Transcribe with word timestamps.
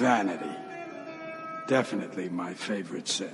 Vanity. 0.00 0.48
Definitely 1.68 2.30
my 2.30 2.54
favorite 2.54 3.12
sin. 3.12 3.26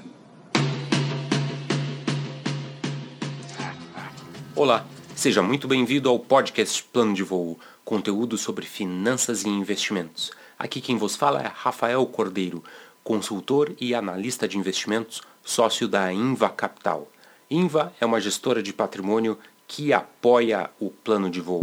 Olá, 4.57 4.85
seja 5.15 5.43
muito 5.43 5.69
bem-vindo 5.69 6.09
ao 6.09 6.19
podcast 6.19 6.83
Plano 6.83 7.15
de 7.15 7.23
Voo, 7.23 7.57
conteúdo 7.85 8.37
sobre 8.37 8.67
finanças 8.67 9.45
e 9.45 9.49
investimentos. 9.49 10.33
Aqui 10.59 10.81
quem 10.81 10.97
vos 10.97 11.15
fala 11.15 11.41
é 11.41 11.47
Rafael 11.47 12.05
Cordeiro, 12.05 12.65
consultor 13.05 13.73
e 13.81 13.95
analista 13.95 14.49
de 14.49 14.59
investimentos, 14.59 15.23
sócio 15.45 15.87
da 15.87 16.13
Inva 16.13 16.49
Capital. 16.49 17.09
Inva 17.49 17.93
é 18.01 18.05
uma 18.05 18.21
gestora 18.21 18.61
de 18.61 18.73
patrimônio 18.73 19.39
que 19.69 19.93
apoia 19.93 20.69
o 20.81 20.91
plano 20.91 21.31
de 21.31 21.41
voo. 21.41 21.63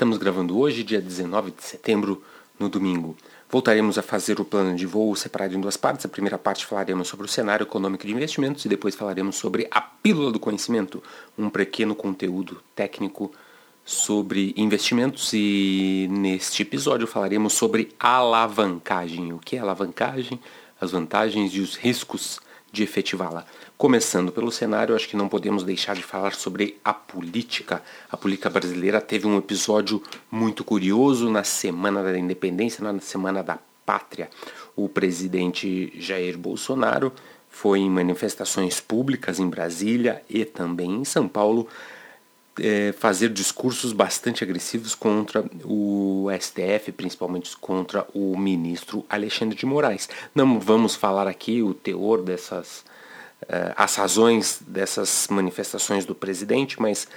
Estamos 0.00 0.16
gravando 0.16 0.58
hoje, 0.58 0.82
dia 0.82 0.98
19 0.98 1.50
de 1.50 1.62
setembro, 1.62 2.22
no 2.58 2.70
domingo. 2.70 3.14
Voltaremos 3.50 3.98
a 3.98 4.02
fazer 4.02 4.40
o 4.40 4.46
plano 4.46 4.74
de 4.74 4.86
voo 4.86 5.14
separado 5.14 5.54
em 5.54 5.60
duas 5.60 5.76
partes. 5.76 6.06
A 6.06 6.08
primeira 6.08 6.38
parte 6.38 6.64
falaremos 6.64 7.06
sobre 7.06 7.26
o 7.26 7.28
cenário 7.28 7.64
econômico 7.64 8.06
de 8.06 8.12
investimentos 8.14 8.64
e 8.64 8.68
depois 8.70 8.94
falaremos 8.94 9.36
sobre 9.36 9.68
a 9.70 9.78
pílula 9.78 10.32
do 10.32 10.40
conhecimento, 10.40 11.02
um 11.36 11.50
pequeno 11.50 11.94
conteúdo 11.94 12.62
técnico 12.74 13.30
sobre 13.84 14.54
investimentos 14.56 15.34
e 15.34 16.08
neste 16.10 16.62
episódio 16.62 17.06
falaremos 17.06 17.52
sobre 17.52 17.94
alavancagem. 18.00 19.34
O 19.34 19.38
que 19.38 19.56
é 19.56 19.58
alavancagem? 19.58 20.40
As 20.80 20.92
vantagens 20.92 21.52
e 21.52 21.60
os 21.60 21.76
riscos 21.76 22.40
de 22.72 22.82
efetivá-la. 22.82 23.44
Começando 23.76 24.30
pelo 24.30 24.52
cenário, 24.52 24.94
acho 24.94 25.08
que 25.08 25.16
não 25.16 25.28
podemos 25.28 25.64
deixar 25.64 25.96
de 25.96 26.02
falar 26.02 26.34
sobre 26.34 26.78
a 26.84 26.92
política. 26.92 27.82
A 28.10 28.16
política 28.16 28.50
brasileira 28.50 29.00
teve 29.00 29.26
um 29.26 29.38
episódio 29.38 30.02
muito 30.30 30.62
curioso 30.64 31.30
na 31.30 31.44
Semana 31.44 32.02
da 32.02 32.18
Independência, 32.18 32.84
na 32.84 32.98
Semana 33.00 33.42
da 33.42 33.58
Pátria. 33.84 34.30
O 34.76 34.88
presidente 34.88 35.92
Jair 35.98 36.38
Bolsonaro 36.38 37.12
foi 37.48 37.80
em 37.80 37.90
manifestações 37.90 38.80
públicas 38.80 39.40
em 39.40 39.48
Brasília 39.48 40.22
e 40.30 40.44
também 40.44 40.92
em 40.92 41.04
São 41.04 41.26
Paulo 41.26 41.66
é, 42.60 42.92
fazer 42.92 43.30
discursos 43.30 43.92
bastante 43.92 44.44
agressivos 44.44 44.94
contra 44.94 45.44
o 45.64 46.28
STF, 46.38 46.92
principalmente 46.92 47.56
contra 47.56 48.06
o 48.14 48.36
ministro 48.36 49.04
Alexandre 49.08 49.56
de 49.56 49.66
Moraes. 49.66 50.08
Não 50.34 50.60
vamos 50.60 50.94
falar 50.94 51.26
aqui 51.26 51.62
o 51.62 51.74
teor 51.74 52.22
dessas, 52.22 52.84
é, 53.48 53.72
as 53.76 53.96
razões 53.96 54.60
dessas 54.66 55.26
manifestações 55.30 56.04
do 56.04 56.14
presidente, 56.14 56.80
mas 56.80 57.08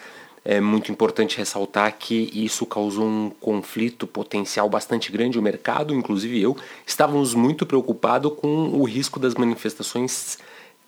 é 0.46 0.60
muito 0.60 0.92
importante 0.92 1.38
ressaltar 1.38 1.96
que 1.98 2.30
isso 2.34 2.66
causou 2.66 3.08
um 3.08 3.30
conflito 3.30 4.06
potencial 4.06 4.70
bastante 4.70 5.12
grande. 5.12 5.40
O 5.40 5.42
mercado, 5.42 5.94
inclusive 5.94 6.42
eu, 6.42 6.58
estávamos 6.86 7.34
muito 7.34 7.66
preocupados 7.66 8.34
com 8.34 8.70
o 8.70 8.84
risco 8.84 9.20
das 9.20 9.36
manifestações 9.36 10.38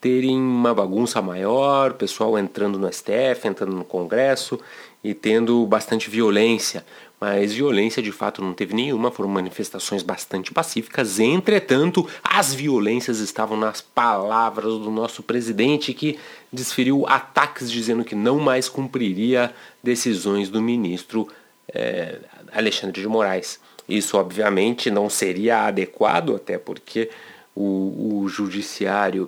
terem 0.05 0.37
uma 0.37 0.71
bagunça 0.71 1.19
maior, 1.19 1.93
pessoal 1.93 2.37
entrando 2.37 2.77
no 2.77 2.87
STF, 2.93 3.47
entrando 3.47 3.75
no 3.75 3.83
Congresso 3.83 4.59
e 5.03 5.15
tendo 5.15 5.65
bastante 5.65 6.11
violência. 6.11 6.85
Mas 7.19 7.53
violência 7.53 8.03
de 8.03 8.11
fato 8.11 8.39
não 8.39 8.53
teve 8.53 8.75
nenhuma, 8.75 9.09
foram 9.09 9.31
manifestações 9.31 10.03
bastante 10.03 10.51
pacíficas. 10.51 11.19
Entretanto, 11.19 12.07
as 12.23 12.53
violências 12.53 13.17
estavam 13.17 13.57
nas 13.57 13.81
palavras 13.81 14.73
do 14.73 14.91
nosso 14.91 15.23
presidente, 15.23 15.91
que 15.91 16.19
desferiu 16.53 17.07
ataques 17.07 17.71
dizendo 17.71 18.03
que 18.03 18.13
não 18.13 18.37
mais 18.37 18.69
cumpriria 18.69 19.55
decisões 19.81 20.51
do 20.51 20.61
ministro 20.61 21.27
é, 21.73 22.19
Alexandre 22.53 23.01
de 23.01 23.07
Moraes. 23.07 23.59
Isso, 23.89 24.19
obviamente, 24.19 24.91
não 24.91 25.09
seria 25.09 25.65
adequado, 25.65 26.35
até 26.35 26.59
porque 26.59 27.09
o, 27.55 28.21
o 28.21 28.29
judiciário 28.29 29.27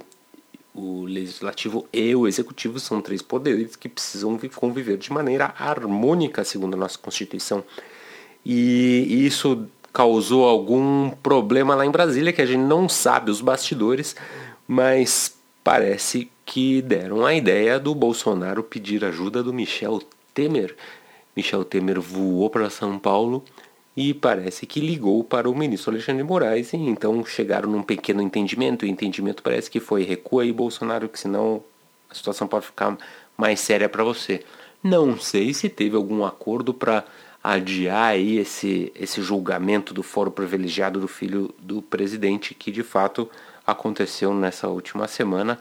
o 0.77 1.05
legislativo 1.05 1.87
e 1.91 2.15
o 2.15 2.27
executivo 2.27 2.79
são 2.79 3.01
três 3.01 3.21
poderes 3.21 3.75
que 3.75 3.89
precisam 3.89 4.39
conviver 4.55 4.97
de 4.97 5.11
maneira 5.11 5.53
harmônica, 5.57 6.43
segundo 6.43 6.75
a 6.75 6.77
nossa 6.77 6.97
Constituição. 6.99 7.63
E 8.45 9.25
isso 9.25 9.67
causou 9.91 10.45
algum 10.45 11.09
problema 11.09 11.73
lá 11.73 11.85
em 11.85 11.91
Brasília 11.91 12.31
que 12.31 12.41
a 12.41 12.45
gente 12.45 12.61
não 12.61 12.87
sabe 12.87 13.31
os 13.31 13.41
bastidores, 13.41 14.15
mas 14.67 15.35
parece 15.63 16.29
que 16.45 16.81
deram 16.81 17.25
a 17.25 17.33
ideia 17.33 17.79
do 17.79 17.95
Bolsonaro 17.95 18.61
pedir 18.61 19.03
ajuda 19.03 19.41
do 19.41 19.51
Michel 19.51 20.01
Temer. 20.33 20.75
Michel 21.35 21.65
Temer 21.65 21.99
voou 21.99 22.49
para 22.49 22.69
São 22.69 22.99
Paulo 22.99 23.43
e 23.97 24.13
parece 24.13 24.67
que 24.67 24.79
ligou 24.79 25.23
para 25.23 25.49
o 25.49 25.57
ministro 25.57 25.91
Alexandre 25.91 26.21
de 26.21 26.29
Moraes 26.29 26.71
e 26.71 26.77
então 26.77 27.25
chegaram 27.25 27.67
num 27.67 27.81
pequeno 27.81 28.21
entendimento. 28.21 28.83
O 28.83 28.87
entendimento 28.87 29.41
parece 29.41 29.71
que 29.71 29.79
foi 29.79 30.03
recua 30.03 30.43
aí 30.43 30.53
Bolsonaro, 30.53 31.09
que 31.09 31.19
senão 31.19 31.63
a 32.07 32.13
situação 32.13 32.47
pode 32.47 32.67
ficar 32.67 32.95
mais 33.35 33.59
séria 33.59 33.89
para 33.89 34.03
você. 34.03 34.45
Não 34.83 35.19
sei 35.19 35.51
se 35.51 35.67
teve 35.67 35.95
algum 35.95 36.23
acordo 36.23 36.75
para 36.75 37.03
adiar 37.43 38.09
aí 38.09 38.37
esse, 38.37 38.91
esse 38.93 39.19
julgamento 39.23 39.95
do 39.95 40.03
foro 40.03 40.29
privilegiado 40.29 40.99
do 40.99 41.07
filho 41.07 41.51
do 41.57 41.81
presidente, 41.81 42.53
que 42.53 42.69
de 42.69 42.83
fato 42.83 43.27
aconteceu 43.65 44.31
nessa 44.31 44.67
última 44.67 45.07
semana. 45.07 45.57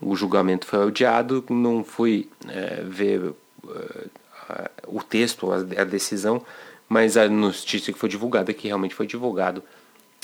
O 0.00 0.14
julgamento 0.14 0.66
foi 0.66 0.86
adiado, 0.86 1.44
não 1.50 1.82
fui 1.82 2.28
é, 2.48 2.84
ver 2.84 3.32
é, 3.68 4.70
o 4.86 5.02
texto, 5.02 5.50
a, 5.50 5.56
a 5.56 5.84
decisão, 5.84 6.44
mas 6.92 7.16
a 7.16 7.26
notícia 7.26 7.90
que 7.90 7.98
foi 7.98 8.06
divulgada, 8.06 8.52
que 8.52 8.66
realmente 8.68 8.94
foi 8.94 9.06
divulgado, 9.06 9.62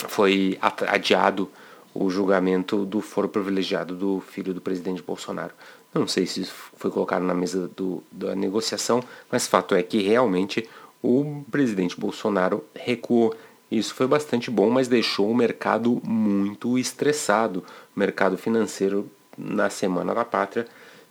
foi 0.07 0.55
adiado 0.87 1.49
o 1.95 2.11
julgamento 2.11 2.85
do 2.85 3.01
foro 3.01 3.27
privilegiado 3.27 3.95
do 3.95 4.19
filho 4.19 4.53
do 4.53 4.61
presidente 4.61 5.01
Bolsonaro. 5.01 5.51
Não 5.91 6.07
sei 6.07 6.27
se 6.27 6.41
isso 6.41 6.53
foi 6.77 6.91
colocado 6.91 7.23
na 7.23 7.33
mesa 7.33 7.67
do, 7.75 8.03
da 8.11 8.35
negociação, 8.35 9.01
mas 9.31 9.47
fato 9.47 9.73
é 9.73 9.81
que 9.81 9.99
realmente 10.03 10.69
o 11.01 11.43
presidente 11.49 11.99
Bolsonaro 11.99 12.63
recuou. 12.75 13.35
Isso 13.71 13.95
foi 13.95 14.05
bastante 14.05 14.51
bom, 14.51 14.69
mas 14.69 14.87
deixou 14.87 15.27
o 15.27 15.35
mercado 15.35 15.99
muito 16.03 16.77
estressado. 16.77 17.65
O 17.95 17.99
mercado 17.99 18.37
financeiro 18.37 19.09
na 19.35 19.71
Semana 19.71 20.13
da 20.13 20.23
Pátria 20.23 20.67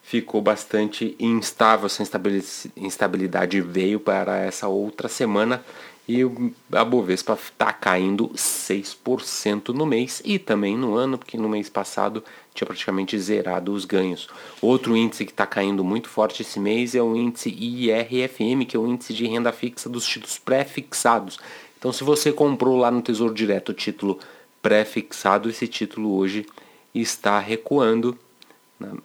ficou 0.08 0.40
bastante 0.40 1.14
instável, 1.20 1.84
essa 1.84 2.02
instabilidade 2.78 3.60
veio 3.60 4.00
para 4.00 4.38
essa 4.38 4.66
outra 4.66 5.06
semana 5.06 5.62
e 6.08 6.22
a 6.72 6.82
Bovespa 6.82 7.34
está 7.34 7.70
caindo 7.74 8.30
6% 8.30 9.68
no 9.68 9.84
mês 9.84 10.22
e 10.24 10.38
também 10.38 10.78
no 10.78 10.94
ano, 10.94 11.18
porque 11.18 11.36
no 11.36 11.46
mês 11.46 11.68
passado 11.68 12.24
tinha 12.54 12.66
praticamente 12.66 13.18
zerado 13.18 13.70
os 13.70 13.84
ganhos. 13.84 14.28
Outro 14.62 14.96
índice 14.96 15.26
que 15.26 15.30
está 15.30 15.44
caindo 15.44 15.84
muito 15.84 16.08
forte 16.08 16.40
esse 16.40 16.58
mês 16.58 16.94
é 16.94 17.02
o 17.02 17.14
índice 17.14 17.50
IRFM, 17.50 18.64
que 18.66 18.78
é 18.78 18.80
o 18.80 18.88
índice 18.88 19.12
de 19.12 19.26
renda 19.26 19.52
fixa 19.52 19.90
dos 19.90 20.06
títulos 20.06 20.38
pré-fixados. 20.38 21.38
Então, 21.78 21.92
se 21.92 22.02
você 22.02 22.32
comprou 22.32 22.78
lá 22.78 22.90
no 22.90 23.02
Tesouro 23.02 23.34
Direto 23.34 23.72
o 23.72 23.74
título 23.74 24.18
pré-fixado, 24.62 25.50
esse 25.50 25.68
título 25.68 26.16
hoje 26.16 26.46
está 26.94 27.38
recuando? 27.38 28.18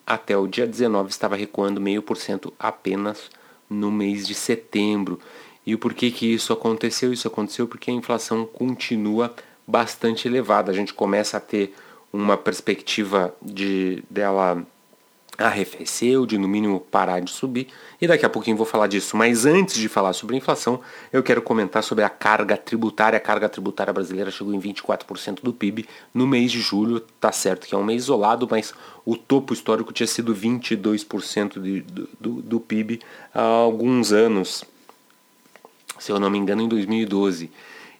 Até 0.05 0.37
o 0.37 0.47
dia 0.47 0.67
19 0.67 1.09
estava 1.09 1.35
recuando 1.35 1.81
meio 1.81 2.01
por 2.01 2.17
cento 2.17 2.53
apenas 2.59 3.29
no 3.69 3.91
mês 3.91 4.27
de 4.27 4.33
setembro. 4.35 5.19
E 5.65 5.73
o 5.73 5.79
porquê 5.79 6.11
que 6.11 6.33
isso 6.33 6.53
aconteceu? 6.53 7.13
Isso 7.13 7.27
aconteceu 7.27 7.67
porque 7.67 7.89
a 7.89 7.93
inflação 7.93 8.45
continua 8.45 9.33
bastante 9.65 10.27
elevada. 10.27 10.71
A 10.71 10.75
gente 10.75 10.93
começa 10.93 11.37
a 11.37 11.39
ter 11.39 11.73
uma 12.11 12.37
perspectiva 12.37 13.33
de 13.41 14.03
dela 14.09 14.65
arrefeceu, 15.37 16.25
de 16.25 16.37
no 16.37 16.47
mínimo 16.47 16.79
parar 16.79 17.19
de 17.19 17.31
subir, 17.31 17.67
e 17.99 18.07
daqui 18.07 18.25
a 18.25 18.29
pouquinho 18.29 18.55
vou 18.55 18.65
falar 18.65 18.87
disso. 18.87 19.17
Mas 19.17 19.45
antes 19.45 19.75
de 19.75 19.89
falar 19.89 20.13
sobre 20.13 20.35
inflação, 20.35 20.79
eu 21.11 21.23
quero 21.23 21.41
comentar 21.41 21.83
sobre 21.83 22.03
a 22.03 22.09
carga 22.09 22.55
tributária. 22.55 23.17
A 23.17 23.19
carga 23.19 23.49
tributária 23.49 23.91
brasileira 23.91 24.29
chegou 24.29 24.53
em 24.53 24.59
24% 24.59 25.41
do 25.41 25.53
PIB 25.53 25.87
no 26.13 26.27
mês 26.27 26.51
de 26.51 26.59
julho. 26.59 26.99
Tá 26.99 27.31
certo 27.31 27.67
que 27.67 27.73
é 27.73 27.77
um 27.77 27.83
mês 27.83 28.03
isolado, 28.03 28.47
mas 28.49 28.73
o 29.05 29.15
topo 29.17 29.53
histórico 29.53 29.91
tinha 29.91 30.07
sido 30.07 30.35
22% 30.35 31.61
de, 31.61 31.81
do, 31.81 32.09
do, 32.19 32.41
do 32.41 32.59
PIB 32.59 32.99
há 33.33 33.41
alguns 33.41 34.11
anos, 34.11 34.63
se 35.97 36.11
eu 36.11 36.19
não 36.19 36.29
me 36.29 36.37
engano, 36.37 36.61
em 36.61 36.67
2012. 36.67 37.49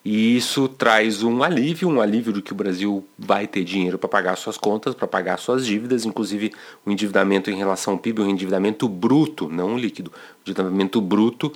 E 0.05 0.35
isso 0.35 0.67
traz 0.67 1.23
um 1.23 1.41
alívio, 1.41 1.87
um 1.87 2.01
alívio 2.01 2.33
de 2.33 2.41
que 2.41 2.51
o 2.51 2.55
Brasil 2.55 3.05
vai 3.17 3.47
ter 3.47 3.63
dinheiro 3.63 3.97
para 3.97 4.09
pagar 4.09 4.35
suas 4.35 4.57
contas, 4.57 4.93
para 4.93 5.07
pagar 5.07 5.39
suas 5.39 5.65
dívidas, 5.65 6.05
inclusive 6.05 6.51
o 6.85 6.91
endividamento 6.91 7.49
em 7.49 7.55
relação 7.55 7.93
ao 7.93 7.99
PIB, 7.99 8.21
o 8.21 8.29
endividamento 8.29 8.87
bruto, 8.89 9.47
não 9.47 9.75
o 9.75 9.77
líquido, 9.77 10.11
o 10.11 10.41
endividamento 10.41 10.99
bruto. 10.99 11.53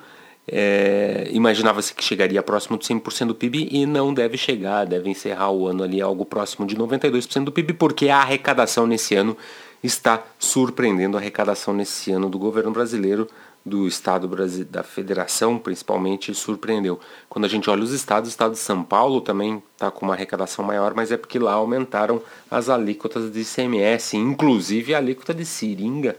É, 0.48 1.28
Imaginava-se 1.34 1.94
que 1.94 2.02
chegaria 2.02 2.42
próximo 2.42 2.78
de 2.78 2.86
100% 2.86 3.28
do 3.28 3.36
PIB 3.36 3.68
e 3.70 3.86
não 3.86 4.14
deve 4.14 4.38
chegar, 4.38 4.86
deve 4.86 5.10
encerrar 5.10 5.52
o 5.52 5.68
ano 5.68 5.84
ali 5.84 6.02
algo 6.02 6.24
próximo 6.24 6.66
de 6.66 6.78
92% 6.78 7.44
do 7.44 7.52
PIB, 7.52 7.74
porque 7.74 8.08
a 8.08 8.20
arrecadação 8.20 8.88
nesse 8.88 9.14
ano 9.14 9.36
está 9.84 10.24
surpreendendo 10.40 11.18
a 11.18 11.20
arrecadação 11.20 11.74
nesse 11.74 12.12
ano 12.12 12.30
do 12.30 12.40
governo 12.40 12.72
brasileiro 12.72 13.28
do 13.68 13.88
estado 13.88 14.30
da 14.66 14.82
federação, 14.82 15.60
principalmente, 15.60 16.34
surpreendeu. 16.34 17.00
Quando 17.30 17.46
a 17.46 17.48
gente 17.48 17.70
olha 17.70 17.84
os 17.84 17.92
estados, 17.92 18.30
o 18.30 18.32
estado 18.32 18.54
de 18.54 18.60
São 18.60 18.84
Paulo 18.84 19.22
também 19.22 19.62
está 19.74 19.92
com 19.92 20.06
uma 20.06 20.14
arrecadação 20.14 20.64
maior, 20.64 20.94
mas 20.96 21.12
é 21.12 21.18
porque 21.18 21.38
lá 21.38 21.54
aumentaram 21.54 22.22
as 22.50 22.70
alíquotas 22.70 23.32
de 23.32 23.42
ICMS, 23.42 24.16
inclusive 24.16 24.96
a 24.96 24.98
alíquota 24.98 25.34
de 25.34 25.46
seringa 25.46 26.16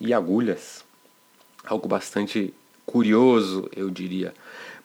e 0.00 0.12
agulhas. 0.12 0.84
Algo 1.64 1.86
bastante 1.86 2.52
curioso, 2.84 3.68
eu 3.74 3.88
diria. 3.88 4.34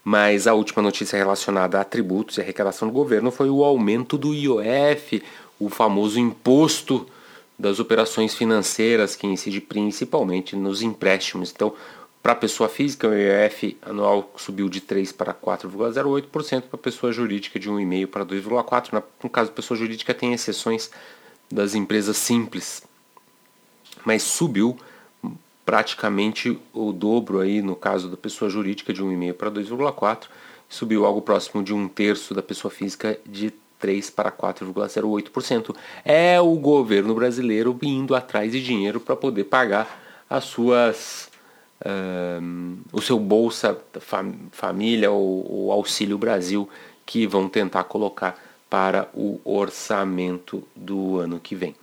Mas 0.03 0.45
a 0.45 0.53
última 0.53 0.83
notícia 0.83 1.17
relacionada 1.17 1.81
a 1.81 1.83
tributos 1.83 2.37
e 2.37 2.41
arrecadação 2.41 2.87
do 2.87 2.93
governo 2.93 3.31
foi 3.31 3.49
o 3.49 3.63
aumento 3.63 4.17
do 4.17 4.33
IOF, 4.35 5.23
o 5.59 5.69
famoso 5.69 6.19
imposto 6.19 7.07
das 7.57 7.79
operações 7.79 8.33
financeiras 8.33 9.15
que 9.15 9.25
incide 9.25 9.61
principalmente 9.61 10.55
nos 10.55 10.81
empréstimos. 10.81 11.51
Então, 11.55 11.73
para 12.21 12.33
a 12.33 12.35
pessoa 12.35 12.67
física, 12.67 13.07
o 13.07 13.13
IOF 13.13 13.77
anual 13.83 14.33
subiu 14.35 14.67
de 14.67 14.81
3 14.81 15.11
para 15.11 15.33
4,08%, 15.33 16.63
para 16.63 16.69
a 16.73 16.77
pessoa 16.77 17.13
jurídica 17.13 17.59
de 17.59 17.69
1,5 17.69 18.07
para 18.07 18.25
2,4%. 18.25 19.03
No 19.23 19.29
caso, 19.29 19.51
pessoa 19.51 19.77
jurídica 19.77 20.13
tem 20.13 20.33
exceções 20.33 20.89
das 21.51 21.75
empresas 21.75 22.17
simples, 22.17 22.81
mas 24.03 24.23
subiu 24.23 24.75
praticamente 25.63 26.59
o 26.73 26.91
dobro 26.91 27.39
aí 27.39 27.61
no 27.61 27.75
caso 27.75 28.09
da 28.09 28.17
pessoa 28.17 28.49
jurídica 28.49 28.91
de 28.91 29.03
1,5 29.03 29.33
para 29.33 29.51
2,4, 29.51 30.25
subiu 30.67 31.05
algo 31.05 31.21
próximo 31.21 31.63
de 31.63 31.73
um 31.73 31.87
terço 31.87 32.33
da 32.33 32.41
pessoa 32.41 32.71
física 32.71 33.19
de 33.25 33.53
3 33.79 34.09
para 34.09 34.31
4,08%. 34.31 35.75
É 36.03 36.39
o 36.39 36.55
governo 36.55 37.13
brasileiro 37.13 37.77
indo 37.81 38.15
atrás 38.15 38.51
de 38.51 38.63
dinheiro 38.63 38.99
para 38.99 39.15
poder 39.15 39.45
pagar 39.45 40.01
as 40.29 40.45
suas 40.45 41.29
um, 41.85 42.77
o 42.91 43.01
seu 43.01 43.19
Bolsa 43.19 43.77
Família 44.51 45.11
ou 45.11 45.67
o 45.67 45.71
Auxílio 45.71 46.17
Brasil 46.17 46.69
que 47.05 47.27
vão 47.27 47.47
tentar 47.47 47.83
colocar 47.83 48.41
para 48.69 49.09
o 49.13 49.39
orçamento 49.43 50.63
do 50.75 51.19
ano 51.19 51.39
que 51.39 51.55
vem. 51.55 51.75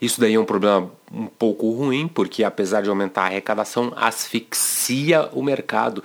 Isso 0.00 0.20
daí 0.20 0.34
é 0.34 0.40
um 0.40 0.44
problema 0.44 0.90
um 1.10 1.26
pouco 1.26 1.70
ruim, 1.70 2.06
porque 2.06 2.44
apesar 2.44 2.82
de 2.82 2.88
aumentar 2.88 3.22
a 3.22 3.26
arrecadação, 3.26 3.92
asfixia 3.96 5.28
o 5.32 5.42
mercado, 5.42 6.04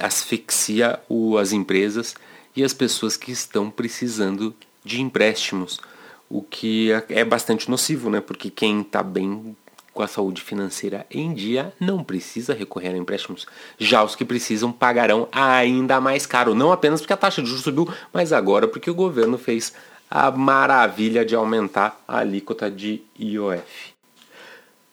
asfixia 0.00 1.00
as 1.40 1.52
empresas 1.52 2.14
e 2.58 2.64
as 2.64 2.74
pessoas 2.74 3.16
que 3.16 3.30
estão 3.30 3.70
precisando 3.70 4.52
de 4.84 5.00
empréstimos, 5.00 5.78
o 6.28 6.42
que 6.42 6.90
é, 7.08 7.24
bastante 7.24 7.70
nocivo, 7.70 8.10
né? 8.10 8.20
Porque 8.20 8.50
quem 8.50 8.80
está 8.80 9.00
bem 9.00 9.56
com 9.94 10.02
a 10.02 10.08
saúde 10.08 10.42
financeira 10.42 11.06
em 11.08 11.32
dia 11.32 11.72
não 11.78 12.02
precisa 12.02 12.52
recorrer 12.52 12.88
a 12.88 12.96
empréstimos. 12.96 13.46
Já 13.78 14.02
os 14.02 14.16
que 14.16 14.24
precisam 14.24 14.72
pagarão 14.72 15.28
ainda 15.30 16.00
mais 16.00 16.26
caro, 16.26 16.52
não 16.52 16.72
apenas 16.72 17.00
porque 17.00 17.12
a 17.12 17.16
taxa 17.16 17.40
de 17.40 17.46
juros 17.46 17.62
subiu, 17.62 17.88
mas 18.12 18.32
agora 18.32 18.66
porque 18.66 18.90
o 18.90 18.94
governo 18.94 19.38
fez 19.38 19.72
a 20.10 20.28
maravilha 20.32 21.24
de 21.24 21.36
aumentar 21.36 22.02
a 22.08 22.18
alíquota 22.18 22.68
de 22.68 23.02
IOF. 23.16 23.94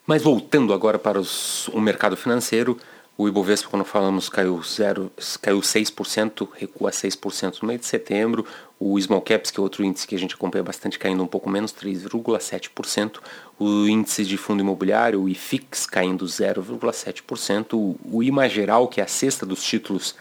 Mas 0.06 0.22
voltando 0.22 0.72
agora 0.72 1.00
para 1.00 1.20
os, 1.20 1.68
o 1.70 1.82
mercado 1.82 2.16
financeiro, 2.16 2.78
o 3.18 3.30
Ibovespa, 3.30 3.70
quando 3.70 3.86
falamos, 3.86 4.28
caiu, 4.28 4.62
zero, 4.62 5.10
caiu 5.42 5.62
6%, 5.62 6.50
recua 6.54 6.92
6% 6.92 7.62
no 7.62 7.70
mês 7.70 7.80
de 7.80 7.86
setembro. 7.86 8.46
O 8.78 9.00
Small 9.00 9.22
Caps, 9.22 9.52
que 9.52 9.60
é 9.60 9.64
outro 9.64 9.86
índice 9.86 10.06
que 10.06 10.16
a 10.16 10.20
gente 10.20 10.36
acompanha 10.36 10.64
bastante, 10.64 11.00
caindo 11.00 11.24
um 11.24 11.28
pouco 11.28 11.50
menos, 11.50 11.72
3,7%. 11.72 13.20
O 13.58 13.88
índice 13.88 14.26
de 14.26 14.36
fundo 14.36 14.60
imobiliário, 14.60 15.22
o 15.22 15.30
IFIX, 15.30 15.86
caindo 15.86 16.26
0,7%. 16.26 17.96
O 18.04 18.22
IMA 18.22 18.50
Geral, 18.50 18.90
que 18.90 19.00
é 19.00 19.06
a 19.06 19.08
cesta 19.08 19.46
dos 19.46 19.64
títulos 19.64 20.14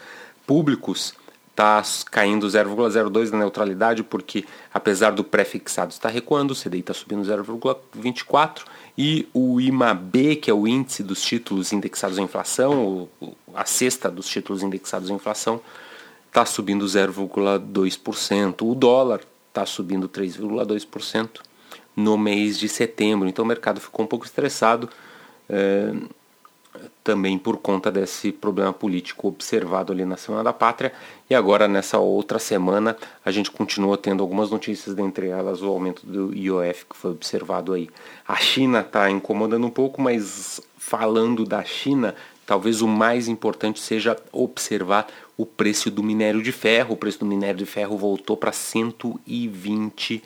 públicos, 0.47 1.13
está 1.55 1.81
caindo 2.11 2.45
0,02 2.45 3.31
na 3.31 3.39
neutralidade, 3.39 4.03
porque 4.03 4.43
apesar 4.73 5.11
do 5.11 5.23
pré-fixado 5.23 5.91
estar 5.91 6.09
recuando, 6.09 6.51
o 6.51 6.55
CDI 6.55 6.81
está 6.81 6.93
subindo 6.93 7.23
0,24 7.23 8.63
e 8.97 9.27
o 9.33 9.61
IMAB, 9.61 10.35
que 10.35 10.51
é 10.51 10.53
o 10.53 10.67
índice 10.67 11.01
dos 11.01 11.21
títulos 11.21 11.71
indexados 11.71 12.19
à 12.19 12.21
inflação, 12.21 13.07
a 13.53 13.63
cesta 13.63 14.11
dos 14.11 14.27
títulos 14.27 14.63
indexados 14.63 15.09
à 15.09 15.13
inflação, 15.13 15.61
está 16.27 16.45
subindo 16.45 16.85
0,2%. 16.85 18.69
O 18.69 18.75
dólar 18.75 19.21
está 19.47 19.65
subindo 19.65 20.09
3,2% 20.09 21.39
no 21.95 22.17
mês 22.17 22.59
de 22.59 22.67
setembro. 22.67 23.29
Então 23.29 23.45
o 23.45 23.47
mercado 23.47 23.79
ficou 23.79 24.03
um 24.03 24.07
pouco 24.07 24.25
estressado. 24.25 24.89
É, 25.47 25.93
também 27.03 27.37
por 27.37 27.57
conta 27.57 27.91
desse 27.91 28.31
problema 28.31 28.73
político 28.73 29.27
observado 29.27 29.91
ali 29.93 30.05
na 30.05 30.17
Semana 30.17 30.43
da 30.43 30.53
Pátria. 30.53 30.91
E 31.29 31.35
agora, 31.35 31.67
nessa 31.67 31.97
outra 31.99 32.39
semana, 32.39 32.95
a 33.23 33.31
gente 33.31 33.51
continua 33.51 33.97
tendo 33.97 34.21
algumas 34.21 34.49
notícias, 34.49 34.95
dentre 34.95 35.27
elas 35.27 35.61
o 35.61 35.67
aumento 35.67 36.05
do 36.05 36.33
IOF 36.35 36.85
que 36.85 36.95
foi 36.95 37.11
observado 37.11 37.73
aí. 37.73 37.89
A 38.27 38.35
China 38.35 38.81
está 38.81 39.09
incomodando 39.09 39.65
um 39.65 39.71
pouco, 39.71 40.01
mas 40.01 40.61
falando 40.77 41.45
da 41.45 41.63
China, 41.63 42.15
talvez 42.45 42.81
o 42.81 42.87
mais 42.87 43.27
importante 43.27 43.79
seja 43.79 44.15
observar 44.31 45.07
o 45.37 45.45
preço 45.45 45.89
do 45.91 46.03
minério 46.03 46.41
de 46.41 46.51
ferro. 46.51 46.93
O 46.93 46.97
preço 46.97 47.19
do 47.19 47.25
minério 47.25 47.57
de 47.57 47.65
ferro 47.65 47.97
voltou 47.97 48.37
para 48.37 48.51
120 48.51 50.23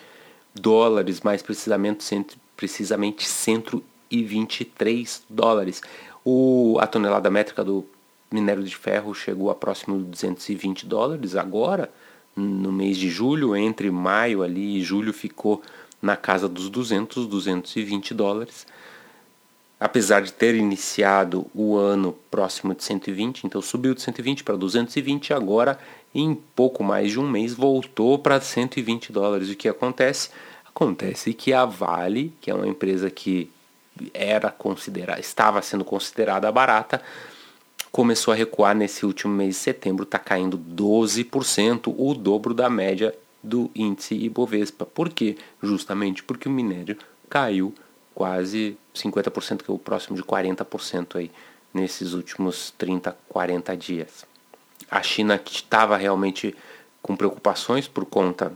dólares, 0.54 1.22
mais 1.22 1.42
precisamente, 1.42 2.38
precisamente 2.56 3.28
123 3.28 5.24
dólares. 5.30 5.82
O, 6.24 6.78
a 6.80 6.88
tonelada 6.88 7.30
métrica 7.30 7.64
do 7.64 7.86
minério 8.32 8.64
de 8.64 8.76
ferro 8.76 9.14
chegou 9.14 9.50
a 9.50 9.56
próximo 9.56 9.98
de 9.98 10.06
220 10.06 10.86
dólares 10.86 11.36
agora, 11.36 11.92
no 12.36 12.72
mês 12.72 12.98
de 12.98 13.10
julho, 13.10 13.56
entre 13.56 13.90
maio 13.92 14.44
ali 14.44 14.78
e 14.78 14.84
julho 14.84 15.12
ficou 15.12 15.62
na 16.02 16.16
casa 16.16 16.48
dos 16.48 16.70
200, 16.70 17.28
220 17.28 18.14
dólares. 18.14 18.66
Apesar 19.80 20.22
de 20.22 20.34
ter 20.34 20.56
iniciado 20.56 21.48
o 21.54 21.78
ano 21.78 22.14
próximo 22.30 22.76
de 22.76 22.84
120, 22.84 23.46
então 23.46 23.62
subiu 23.62 23.94
de 23.94 24.02
120 24.02 24.44
para 24.44 24.58
220, 24.58 25.34
agora 25.34 25.80
em 26.14 26.36
pouco 26.36 26.84
mais 26.84 27.12
de 27.12 27.20
um 27.20 27.30
mês 27.30 27.54
voltou 27.54 28.20
para 28.20 28.42
120 28.42 29.12
dólares. 29.12 29.50
O 29.50 29.56
que 29.56 29.70
acontece? 29.70 30.30
Acontece 30.66 31.34
que 31.34 31.54
a 31.54 31.66
Vale, 31.66 32.34
que 32.42 32.52
é 32.52 32.54
uma 32.54 32.68
empresa 32.68 33.10
que 33.10 33.50
era 34.14 34.50
considerada, 34.52 35.20
estava 35.20 35.62
sendo 35.62 35.84
considerada 35.84 36.52
barata, 36.52 37.02
começou 37.92 38.34
a 38.34 38.38
recuar 38.38 38.76
nesse 38.76 39.06
último 39.06 39.34
mês 39.34 39.56
de 39.56 39.62
setembro, 39.62 40.04
está 40.04 40.20
caindo 40.20 40.58
12%, 40.58 41.94
o 41.98 42.14
dobro 42.14 42.54
da 42.54 42.70
média 42.70 43.16
do 43.44 43.72
índice 43.74 44.16
Ibovespa. 44.16 44.86
Por 44.86 45.10
quê? 45.10 45.38
Justamente 45.62 46.24
porque 46.24 46.48
o 46.48 46.52
minério 46.52 46.98
caiu 47.30 47.74
quase 48.14 48.78
50%, 48.94 49.64
que 49.64 49.72
é 49.72 49.74
o 49.74 49.80
próximo 49.80 50.16
de 50.16 50.24
40% 50.24 51.16
aí 51.16 51.32
nesses 51.74 52.14
últimos 52.14 52.72
30, 52.78 53.16
40 53.30 53.78
dias. 53.78 54.26
A 54.90 55.02
China 55.02 55.42
estava 55.46 55.96
realmente 55.96 56.56
com 57.02 57.16
preocupações 57.16 57.88
por 57.88 58.06
conta 58.06 58.52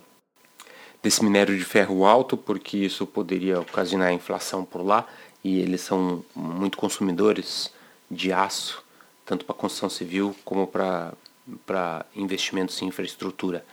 desse 1.01 1.23
minério 1.23 1.57
de 1.57 1.63
ferro 1.63 2.05
alto, 2.05 2.35
porque 2.35 2.77
isso 2.77 3.05
poderia 3.05 3.59
ocasionar 3.59 4.11
inflação 4.13 4.63
por 4.65 4.81
lá 4.81 5.07
e 5.43 5.59
eles 5.59 5.81
são 5.81 6.23
muito 6.35 6.77
consumidores 6.77 7.71
de 8.09 8.31
aço, 8.31 8.83
tanto 9.25 9.45
para 9.45 9.55
construção 9.55 9.89
civil 9.89 10.35
como 10.45 10.67
para 10.67 12.05
investimentos 12.15 12.81
em 12.81 12.87
infraestrutura. 12.87 13.65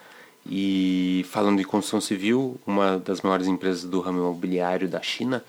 E 0.47 1.25
falando 1.31 1.61
em 1.61 1.65
construção 1.65 2.01
civil, 2.01 2.59
uma 2.67 2.99
das 2.99 3.21
maiores 3.21 3.47
empresas 3.47 3.85
do 3.85 4.01
ramo 4.01 4.19
imobiliário 4.19 4.89
da 4.89 5.03
China, 5.03 5.45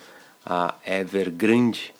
a 0.45 0.75
Evergrande, 0.85 1.93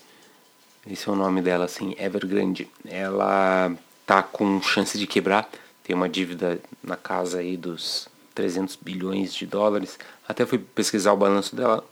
esse 0.90 1.08
é 1.08 1.12
o 1.12 1.16
nome 1.16 1.42
dela, 1.42 1.66
assim, 1.66 1.96
Evergrande, 1.98 2.68
ela 2.86 3.72
tá 4.06 4.22
com 4.24 4.62
chance 4.62 4.98
de 4.98 5.08
quebrar, 5.08 5.50
tem 5.84 5.96
uma 5.96 6.10
dívida 6.10 6.60
na 6.84 6.96
casa 6.96 7.40
aí 7.40 7.56
dos 7.56 8.08
300 8.34 8.76
bilhões 8.76 9.34
de 9.34 9.46
dólares. 9.46 9.98
Até 10.28 10.46
fui 10.46 10.58
pesquisar 10.58 11.14
o 11.14 11.18
balanço 11.18 11.56
dela. 11.56 11.86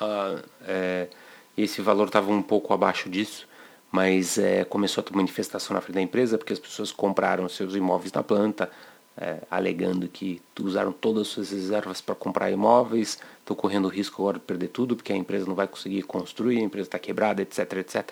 Uh, 0.00 0.42
é, 0.66 1.08
esse 1.56 1.80
valor 1.80 2.06
estava 2.06 2.30
um 2.30 2.42
pouco 2.42 2.72
abaixo 2.72 3.08
disso, 3.08 3.48
mas 3.90 4.38
é, 4.38 4.64
começou 4.64 5.00
a 5.00 5.04
ter 5.04 5.14
manifestação 5.14 5.74
na 5.74 5.80
frente 5.80 5.94
da 5.94 6.02
empresa 6.02 6.36
porque 6.36 6.52
as 6.52 6.58
pessoas 6.58 6.92
compraram 6.92 7.48
seus 7.48 7.74
imóveis 7.74 8.12
na 8.12 8.22
planta, 8.22 8.70
é, 9.16 9.38
alegando 9.50 10.08
que 10.08 10.42
usaram 10.60 10.92
todas 10.92 11.22
as 11.22 11.28
suas 11.28 11.50
reservas 11.50 12.00
para 12.00 12.14
comprar 12.14 12.50
imóveis, 12.50 13.18
estão 13.38 13.56
correndo 13.56 13.88
risco 13.88 14.20
agora 14.20 14.38
de 14.38 14.44
perder 14.44 14.68
tudo 14.68 14.94
porque 14.94 15.12
a 15.12 15.16
empresa 15.16 15.46
não 15.46 15.54
vai 15.54 15.66
conseguir 15.66 16.02
construir, 16.02 16.58
a 16.58 16.62
empresa 16.62 16.88
está 16.88 16.98
quebrada, 16.98 17.40
etc, 17.40 17.72
etc. 17.74 18.10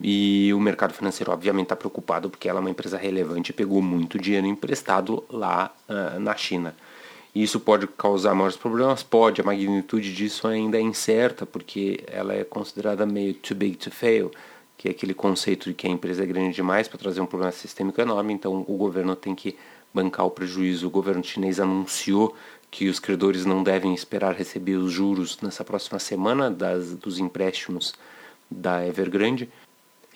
E 0.00 0.52
o 0.54 0.60
mercado 0.60 0.94
financeiro, 0.94 1.32
obviamente, 1.32 1.64
está 1.64 1.76
preocupado 1.76 2.30
porque 2.30 2.48
ela 2.48 2.60
é 2.60 2.60
uma 2.60 2.70
empresa 2.70 2.96
relevante 2.96 3.50
e 3.50 3.52
pegou 3.52 3.82
muito 3.82 4.16
dinheiro 4.18 4.46
emprestado 4.46 5.24
lá 5.28 5.74
uh, 5.88 6.20
na 6.20 6.36
China. 6.36 6.74
Isso 7.42 7.60
pode 7.60 7.86
causar 7.86 8.34
maiores 8.34 8.56
problemas? 8.56 9.04
Pode. 9.04 9.40
A 9.40 9.44
magnitude 9.44 10.12
disso 10.12 10.48
ainda 10.48 10.76
é 10.76 10.80
incerta, 10.80 11.46
porque 11.46 12.02
ela 12.08 12.34
é 12.34 12.42
considerada 12.42 13.06
meio 13.06 13.32
too 13.32 13.56
big 13.56 13.76
to 13.76 13.92
fail, 13.92 14.32
que 14.76 14.88
é 14.88 14.90
aquele 14.90 15.14
conceito 15.14 15.68
de 15.68 15.74
que 15.74 15.86
a 15.86 15.90
empresa 15.90 16.24
é 16.24 16.26
grande 16.26 16.56
demais 16.56 16.88
para 16.88 16.98
trazer 16.98 17.20
um 17.20 17.26
problema 17.26 17.52
sistêmico 17.52 18.00
enorme, 18.00 18.32
então 18.32 18.64
o 18.66 18.76
governo 18.76 19.14
tem 19.14 19.36
que 19.36 19.56
bancar 19.94 20.26
o 20.26 20.32
prejuízo. 20.32 20.88
O 20.88 20.90
governo 20.90 21.22
chinês 21.22 21.60
anunciou 21.60 22.34
que 22.72 22.88
os 22.88 22.98
credores 22.98 23.44
não 23.44 23.62
devem 23.62 23.94
esperar 23.94 24.34
receber 24.34 24.74
os 24.74 24.90
juros 24.90 25.38
nessa 25.40 25.64
próxima 25.64 26.00
semana 26.00 26.50
das, 26.50 26.92
dos 26.96 27.20
empréstimos 27.20 27.94
da 28.50 28.84
Evergrande. 28.84 29.48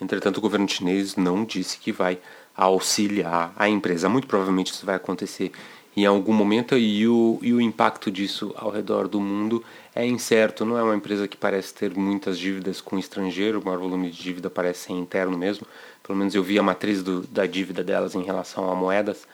Entretanto, 0.00 0.38
o 0.38 0.40
governo 0.40 0.68
chinês 0.68 1.14
não 1.14 1.44
disse 1.44 1.78
que 1.78 1.92
vai 1.92 2.18
auxiliar 2.56 3.52
a 3.56 3.68
empresa. 3.68 4.08
Muito 4.08 4.26
provavelmente 4.26 4.72
isso 4.72 4.84
vai 4.84 4.96
acontecer 4.96 5.52
em 5.96 6.06
algum 6.06 6.32
momento 6.32 6.76
e 6.76 7.06
o, 7.06 7.38
e 7.42 7.52
o 7.52 7.60
impacto 7.60 8.10
disso 8.10 8.54
ao 8.56 8.70
redor 8.70 9.08
do 9.08 9.20
mundo 9.20 9.62
é 9.94 10.06
incerto. 10.06 10.64
Não 10.64 10.78
é 10.78 10.82
uma 10.82 10.96
empresa 10.96 11.28
que 11.28 11.36
parece 11.36 11.74
ter 11.74 11.94
muitas 11.94 12.38
dívidas 12.38 12.80
com 12.80 12.96
o 12.96 12.98
estrangeiro, 12.98 13.60
o 13.60 13.64
maior 13.64 13.78
volume 13.78 14.10
de 14.10 14.22
dívida 14.22 14.48
parece 14.48 14.86
ser 14.86 14.92
interno 14.92 15.36
mesmo. 15.36 15.66
Pelo 16.02 16.18
menos 16.18 16.34
eu 16.34 16.42
vi 16.42 16.58
a 16.58 16.62
matriz 16.62 17.02
do, 17.02 17.22
da 17.22 17.46
dívida 17.46 17.84
delas 17.84 18.14
em 18.14 18.22
relação 18.22 18.70
a 18.70 18.74
moedas, 18.74 19.26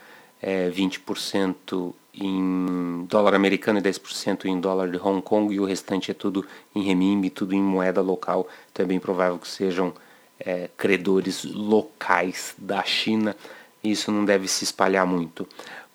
é 0.43 0.69
20% 0.71 1.95
em 2.15 3.07
dólar 3.09 3.35
americano 3.35 3.79
e 3.79 3.83
10% 3.83 4.47
em 4.47 4.61
dólar 4.61 4.91
de 4.91 4.97
Hong 4.97 5.23
Kong 5.23 5.55
e 5.55 5.61
o 5.61 5.65
restante 5.65 6.11
é 6.11 6.15
tudo 6.15 6.45
em 6.75 6.83
renminbi, 6.83 7.31
tudo 7.31 7.55
em 7.55 7.63
moeda 7.63 8.01
local. 8.01 8.49
Então 8.73 8.85
é 8.85 8.87
bem 8.89 8.99
provável 8.99 9.39
que 9.39 9.49
sejam 9.49 9.93
é, 10.39 10.69
credores 10.77 11.45
locais 11.45 12.55
da 12.59 12.83
China. 12.83 13.37
Isso 13.83 14.11
não 14.11 14.25
deve 14.25 14.49
se 14.49 14.65
espalhar 14.65 15.07
muito. 15.07 15.47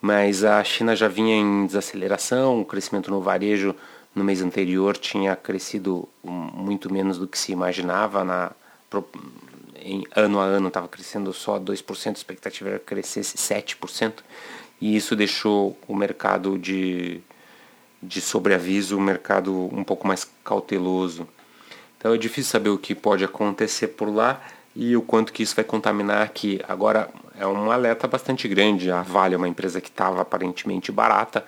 Mas 0.05 0.43
a 0.43 0.61
China 0.65 0.97
já 0.97 1.07
vinha 1.07 1.33
em 1.33 1.65
desaceleração, 1.65 2.59
o 2.59 2.65
crescimento 2.65 3.09
no 3.09 3.21
varejo 3.21 3.73
no 4.13 4.21
mês 4.21 4.41
anterior 4.41 4.97
tinha 4.97 5.33
crescido 5.33 6.09
muito 6.21 6.91
menos 6.91 7.17
do 7.17 7.25
que 7.25 7.39
se 7.39 7.53
imaginava. 7.53 8.21
Na, 8.25 8.51
em 9.77 10.05
ano 10.13 10.41
a 10.41 10.43
ano 10.43 10.67
estava 10.67 10.89
crescendo 10.89 11.31
só 11.31 11.57
2%, 11.57 12.07
a 12.07 12.11
expectativa 12.11 12.71
era 12.71 12.79
que 12.79 12.85
crescesse 12.85 13.37
7%, 13.37 14.15
e 14.81 14.93
isso 14.93 15.15
deixou 15.15 15.77
o 15.87 15.95
mercado 15.95 16.59
de, 16.59 17.21
de 18.01 18.19
sobreaviso, 18.19 18.97
o 18.97 19.01
mercado 19.01 19.69
um 19.71 19.85
pouco 19.85 20.05
mais 20.05 20.29
cauteloso. 20.43 21.25
Então 21.97 22.13
é 22.13 22.17
difícil 22.17 22.51
saber 22.51 22.71
o 22.71 22.77
que 22.77 22.93
pode 22.93 23.23
acontecer 23.23 23.87
por 23.87 24.13
lá 24.13 24.41
e 24.75 24.97
o 24.97 25.01
quanto 25.01 25.31
que 25.31 25.43
isso 25.43 25.55
vai 25.55 25.63
contaminar 25.63 26.23
aqui. 26.23 26.59
Agora 26.67 27.09
é 27.37 27.47
um 27.47 27.71
alerta 27.71 28.07
bastante 28.07 28.47
grande. 28.47 28.91
A 28.91 29.01
Vale 29.01 29.35
é 29.35 29.37
uma 29.37 29.47
empresa 29.47 29.81
que 29.81 29.89
estava 29.89 30.21
aparentemente 30.21 30.91
barata, 30.91 31.45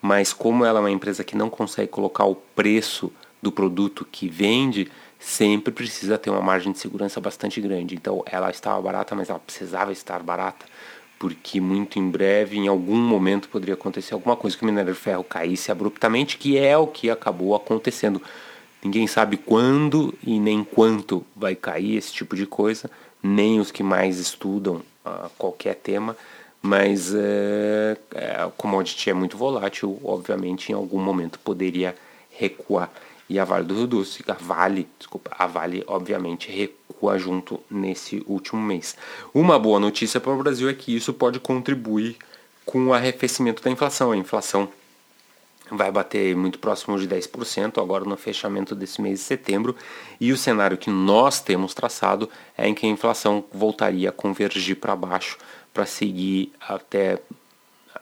mas 0.00 0.32
como 0.32 0.64
ela 0.64 0.78
é 0.78 0.82
uma 0.82 0.90
empresa 0.90 1.24
que 1.24 1.36
não 1.36 1.50
consegue 1.50 1.88
colocar 1.88 2.24
o 2.24 2.34
preço 2.34 3.12
do 3.40 3.52
produto 3.52 4.06
que 4.10 4.28
vende, 4.28 4.90
sempre 5.18 5.72
precisa 5.72 6.18
ter 6.18 6.30
uma 6.30 6.42
margem 6.42 6.72
de 6.72 6.78
segurança 6.78 7.20
bastante 7.20 7.60
grande. 7.60 7.94
Então 7.94 8.22
ela 8.26 8.50
estava 8.50 8.80
barata, 8.80 9.14
mas 9.14 9.30
ela 9.30 9.38
precisava 9.38 9.92
estar 9.92 10.22
barata, 10.22 10.66
porque 11.18 11.60
muito 11.60 11.98
em 11.98 12.10
breve, 12.10 12.58
em 12.58 12.68
algum 12.68 12.96
momento, 12.96 13.48
poderia 13.48 13.74
acontecer 13.74 14.14
alguma 14.14 14.36
coisa 14.36 14.56
que 14.56 14.62
o 14.62 14.66
minério 14.66 14.92
de 14.92 14.98
ferro 14.98 15.24
caísse 15.24 15.70
abruptamente, 15.70 16.36
que 16.36 16.58
é 16.58 16.76
o 16.76 16.86
que 16.86 17.10
acabou 17.10 17.54
acontecendo. 17.54 18.22
Ninguém 18.82 19.06
sabe 19.08 19.36
quando 19.36 20.14
e 20.22 20.38
nem 20.38 20.62
quanto 20.62 21.24
vai 21.34 21.56
cair 21.56 21.96
esse 21.96 22.12
tipo 22.12 22.36
de 22.36 22.46
coisa, 22.46 22.88
nem 23.20 23.58
os 23.58 23.72
que 23.72 23.82
mais 23.82 24.18
estudam 24.20 24.82
uh, 25.08 25.30
qualquer 25.38 25.74
tema, 25.76 26.16
mas 26.60 27.12
uh, 27.12 27.98
a 28.44 28.50
commodity 28.56 29.10
é 29.10 29.14
muito 29.14 29.36
volátil, 29.36 29.98
obviamente 30.04 30.70
em 30.70 30.74
algum 30.74 31.00
momento 31.00 31.38
poderia 31.38 31.94
recuar. 32.30 32.90
E 33.28 33.38
a 33.38 33.44
Vale 33.44 33.66
do 33.66 33.74
Rio 33.74 33.86
Doce, 33.86 34.24
a 34.26 34.32
Vale, 34.32 34.88
desculpa, 34.98 35.30
a 35.38 35.46
Vale 35.46 35.84
obviamente 35.86 36.50
recua 36.50 37.18
junto 37.18 37.60
nesse 37.70 38.22
último 38.26 38.60
mês. 38.60 38.96
Uma 39.34 39.58
boa 39.58 39.78
notícia 39.78 40.18
para 40.18 40.32
o 40.32 40.42
Brasil 40.42 40.68
é 40.68 40.72
que 40.72 40.96
isso 40.96 41.12
pode 41.12 41.38
contribuir 41.38 42.16
com 42.64 42.86
o 42.86 42.94
arrefecimento 42.94 43.62
da 43.62 43.70
inflação. 43.70 44.12
A 44.12 44.16
inflação 44.16 44.68
vai 45.70 45.90
bater 45.90 46.34
muito 46.34 46.58
próximo 46.58 46.98
de 46.98 47.06
10% 47.06 47.82
agora 47.82 48.04
no 48.04 48.16
fechamento 48.16 48.74
desse 48.74 49.00
mês 49.00 49.20
de 49.20 49.24
setembro, 49.24 49.76
e 50.20 50.32
o 50.32 50.36
cenário 50.36 50.78
que 50.78 50.90
nós 50.90 51.40
temos 51.40 51.74
traçado 51.74 52.28
é 52.56 52.68
em 52.68 52.74
que 52.74 52.86
a 52.86 52.90
inflação 52.90 53.44
voltaria 53.52 54.08
a 54.08 54.12
convergir 54.12 54.76
para 54.76 54.96
baixo 54.96 55.38
para 55.72 55.86
seguir 55.86 56.52
até 56.60 57.20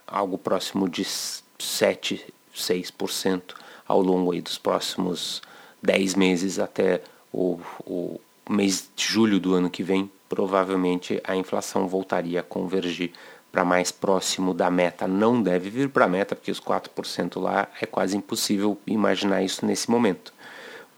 algo 0.07 0.39
próximo 0.39 0.89
de 0.89 1.05
7, 1.05 2.25
6% 2.55 3.55
ao 3.87 4.01
longo 4.01 4.33
aí 4.33 4.41
dos 4.41 4.59
próximos 4.59 5.43
10 5.83 6.15
meses 6.15 6.59
até 6.59 7.03
o, 7.33 7.61
o 7.85 8.21
mês 8.49 8.89
de 8.95 9.05
julho 9.05 9.39
do 9.39 9.55
ano 9.55 9.69
que 9.69 9.83
vem, 9.83 10.11
provavelmente 10.29 11.21
a 11.25 11.37
inflação 11.37 11.87
voltaria 11.87 12.41
a 12.41 12.43
convergir 12.43 13.13
para 13.57 13.65
mais 13.65 13.91
próximo 13.91 14.53
da 14.53 14.71
meta. 14.71 15.09
Não 15.09 15.43
deve 15.43 15.71
vir 15.71 15.89
para 15.89 16.05
a 16.05 16.09
meta, 16.09 16.37
porque 16.37 16.51
os 16.51 16.61
4% 16.61 17.41
lá 17.41 17.67
é 17.81 17.87
quase 17.87 18.15
impossível 18.15 18.79
imaginar 18.87 19.43
isso 19.43 19.65
nesse 19.65 19.91
momento. 19.91 20.31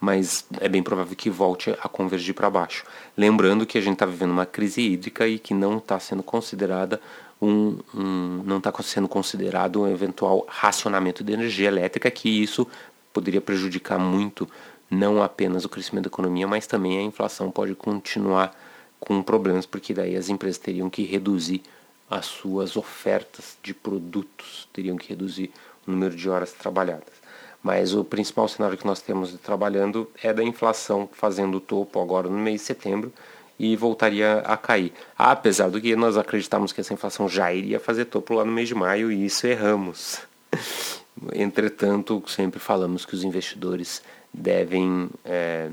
Mas 0.01 0.45
é 0.61 0.69
bem 0.69 0.83
provável 0.83 1.15
que 1.15 1.31
volte 1.31 1.71
a 1.81 1.89
convergir 1.89 2.35
para 2.35 2.51
baixo. 2.51 2.85
Lembrando 3.17 3.65
que 3.65 3.79
a 3.79 3.81
gente 3.81 3.93
está 3.93 4.07
vivendo 4.07 4.33
uma 4.33 4.45
crise 4.45 4.81
hídrica 4.81 5.29
e 5.29 5.39
que 5.39 5.55
não 5.55 5.79
está 5.79 6.01
sendo 6.01 6.21
considerada 6.21 7.01
um, 7.41 7.79
um 7.95 8.43
não 8.45 8.59
está 8.59 8.73
sendo 8.83 9.07
considerado 9.07 9.83
um 9.83 9.89
eventual 9.89 10.45
racionamento 10.49 11.23
de 11.23 11.33
energia 11.33 11.69
elétrica, 11.69 12.11
que 12.11 12.43
isso 12.43 12.67
poderia 13.13 13.41
prejudicar 13.41 14.01
muito 14.01 14.49
não 14.91 15.23
apenas 15.23 15.65
o 15.65 15.69
crescimento 15.69 16.07
da 16.07 16.09
economia, 16.09 16.49
mas 16.49 16.67
também 16.67 16.99
a 16.99 17.03
inflação 17.03 17.53
pode 17.53 17.77
continuar 17.77 18.53
com 18.99 19.23
problemas, 19.23 19.65
porque 19.65 19.95
daí 19.95 20.17
as 20.17 20.29
empresas 20.29 20.59
teriam 20.59 20.91
que 20.91 21.05
reduzir 21.05 21.63
as 22.11 22.27
suas 22.27 22.77
ofertas 22.77 23.57
de 23.63 23.75
produtos, 23.75 24.69
teriam 24.73 24.97
que 24.97 25.09
reduzir 25.09 25.51
o 25.87 25.91
número 25.91 26.15
de 26.15 26.29
horas 26.29 26.53
trabalhadas. 26.53 27.19
Mas 27.63 27.93
o 27.93 28.05
principal 28.05 28.49
cenário 28.49 28.79
que 28.79 28.87
nós 28.87 29.01
temos 29.01 29.33
trabalhando 29.41 30.11
é 30.23 30.33
da 30.33 30.43
inflação 30.43 31.09
fazendo 31.13 31.61
topo 31.61 32.01
agora 32.01 32.29
no 32.29 32.39
mês 32.39 32.61
de 32.61 32.67
setembro 32.67 33.13
e 33.59 33.75
voltaria 33.75 34.39
a 34.39 34.57
cair. 34.57 34.93
Apesar 35.17 35.69
do 35.69 35.81
que 35.81 35.97
nós 35.97 36.17
acreditamos 36.17 36.73
que 36.73 36.81
essa 36.81 36.95
inflação 36.95 37.29
já 37.29 37.53
iria 37.53 37.81
fazer 37.81 38.05
topo 38.05 38.35
lá 38.35 38.45
no 38.45 38.53
mês 38.53 38.69
de 38.69 38.75
maio 38.75 39.11
e 39.11 39.27
isso 39.27 39.47
erramos. 39.47 40.21
Entretanto, 41.35 42.23
sempre 42.29 42.61
falamos 42.61 43.05
que 43.05 43.15
os 43.15 43.25
investidores 43.25 44.03
devem 44.33 45.11
é, 45.25 45.69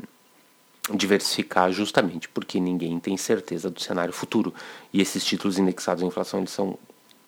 diversificar 0.93 1.71
justamente 1.71 2.29
porque 2.29 2.59
ninguém 2.59 2.99
tem 2.99 3.17
certeza 3.17 3.69
do 3.69 3.81
cenário 3.81 4.13
futuro. 4.13 4.53
E 4.93 5.01
esses 5.01 5.23
títulos 5.23 5.57
indexados 5.57 6.03
à 6.03 6.05
inflação 6.05 6.39
eles 6.39 6.51
são 6.51 6.77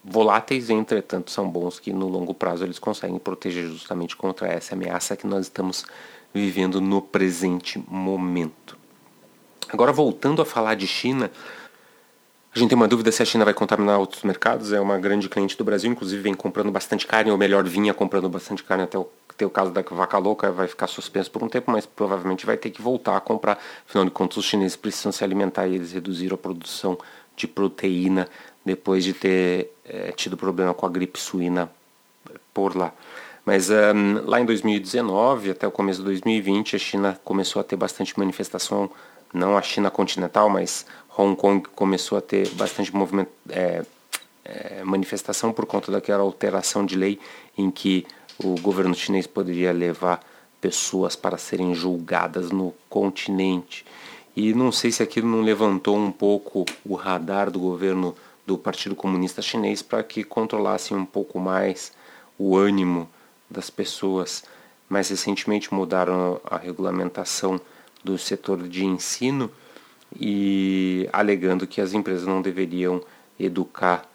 voláteis, 0.04 0.70
entretanto 0.70 1.32
são 1.32 1.50
bons 1.50 1.80
que 1.80 1.92
no 1.92 2.08
longo 2.08 2.34
prazo 2.34 2.64
eles 2.64 2.80
conseguem 2.80 3.20
proteger 3.20 3.68
justamente 3.68 4.16
contra 4.16 4.48
essa 4.48 4.76
ameaça 4.76 5.18
que 5.18 5.28
nós 5.28 5.46
estamos 5.46 5.86
vivendo 6.34 6.80
no 6.80 7.02
presente 7.02 7.84
momento. 7.88 8.78
Agora 9.70 9.92
voltando 9.92 10.42
a 10.42 10.46
falar 10.46 10.76
de 10.76 10.88
China, 10.88 11.30
a 12.58 12.60
gente 12.60 12.70
tem 12.70 12.76
uma 12.76 12.88
dúvida 12.88 13.12
se 13.12 13.22
a 13.22 13.26
China 13.26 13.46
vai 13.46 13.54
contaminar 13.54 14.00
outros 14.00 14.24
mercados. 14.24 14.74
É 14.74 14.80
uma 14.80 14.98
grande 14.98 15.30
cliente 15.30 15.58
do 15.58 15.64
Brasil, 15.64 15.92
inclusive 15.92 16.22
vem 16.22 16.34
comprando 16.34 16.72
bastante 16.72 17.06
carne, 17.06 17.32
ou 17.32 17.38
melhor, 17.38 17.64
vinha 17.64 17.94
comprando 17.94 18.28
bastante 18.28 18.64
carne 18.64 18.84
até 18.84 18.98
o 18.98 19.08
ter 19.38 19.46
o 19.46 19.50
caso 19.50 19.72
da 19.72 19.82
vaca 19.82 20.18
louca, 20.18 20.52
vai 20.52 20.68
ficar 20.68 20.88
suspenso 20.88 21.30
por 21.30 21.44
um 21.44 21.48
tempo, 21.48 21.72
mas 21.72 21.86
provavelmente 21.86 22.46
vai 22.46 22.58
ter 22.58 22.72
que 22.72 22.82
voltar 22.82 23.16
a 23.16 23.22
comprar. 23.22 23.60
Afinal 23.88 24.04
de 24.04 24.12
contas, 24.12 24.38
os 24.38 24.46
chineses 24.46 24.76
precisam 24.76 25.12
se 25.12 25.24
alimentar 25.24 25.68
e 25.68 25.76
eles 25.76 25.92
reduziram 25.92 26.34
a 26.34 26.38
produção 26.38 26.98
de 27.36 27.48
proteína 27.48 28.28
depois 28.66 29.04
de 29.04 29.14
ter 29.14 29.72
é, 29.86 30.12
tido 30.12 30.36
problema 30.36 30.74
com 30.74 30.86
a 30.86 30.90
gripe 30.90 31.20
suína 31.20 31.70
por 32.54 32.76
lá. 32.76 32.92
Mas 33.46 33.70
um, 33.70 34.26
lá 34.26 34.42
em 34.42 34.46
2019 34.46 35.52
até 35.52 35.68
o 35.68 35.72
começo 35.72 36.00
de 36.00 36.06
2020, 36.06 36.76
a 36.76 36.80
China 36.80 37.22
começou 37.24 37.60
a 37.60 37.64
ter 37.64 37.76
bastante 37.76 38.18
manifestação, 38.18 38.90
não 39.34 39.56
a 39.56 39.62
China 39.62 39.92
continental, 39.92 40.50
mas 40.50 40.86
Hong 41.18 41.36
Kong 41.36 41.68
começou 41.76 42.18
a 42.18 42.22
ter 42.22 42.48
bastante 42.50 42.96
movimento, 42.96 43.32
é, 43.50 43.84
é, 44.46 44.84
manifestação 44.84 45.52
por 45.52 45.66
conta 45.66 45.92
daquela 45.92 46.22
alteração 46.22 46.86
de 46.86 46.96
lei 46.96 47.20
em 47.58 47.72
que 47.72 48.06
o 48.38 48.54
governo 48.62 48.94
chinês 48.94 49.26
poderia 49.26 49.72
levar 49.72 50.24
pessoas 50.62 51.16
para 51.16 51.38
serem 51.38 51.74
julgadas 51.74 52.52
no 52.52 52.72
continente. 52.88 53.84
E 54.36 54.54
não 54.54 54.72
sei 54.72 54.92
se 54.92 55.02
aquilo 55.02 55.28
não 55.28 55.42
levantou 55.42 55.98
um 55.98 56.12
pouco 56.12 56.66
o 56.86 56.94
radar 56.94 57.50
do 57.50 57.60
governo 57.60 58.16
do 58.46 58.56
Partido 58.56 58.96
Comunista 58.96 59.42
Chinês 59.42 59.82
para 59.82 60.04
que 60.04 60.24
controlassem 60.24 60.96
um 60.96 61.06
pouco 61.06 61.40
mais 61.40 61.92
o 62.38 62.56
ânimo 62.56 63.10
das 63.50 63.72
pessoas. 63.72 64.44
Mais 64.88 65.10
recentemente 65.10 65.74
mudaram 65.74 66.40
a 66.46 66.58
regulamentação 66.58 67.60
do 68.04 68.18
setor 68.20 68.68
de 68.68 68.86
ensino 68.86 69.52
e 70.16 71.10
alegando 71.12 71.68
que 71.68 71.82
as 71.82 71.94
empresas 71.94 72.26
não 72.26 72.42
deveriam 72.42 73.02
educar 73.40 74.10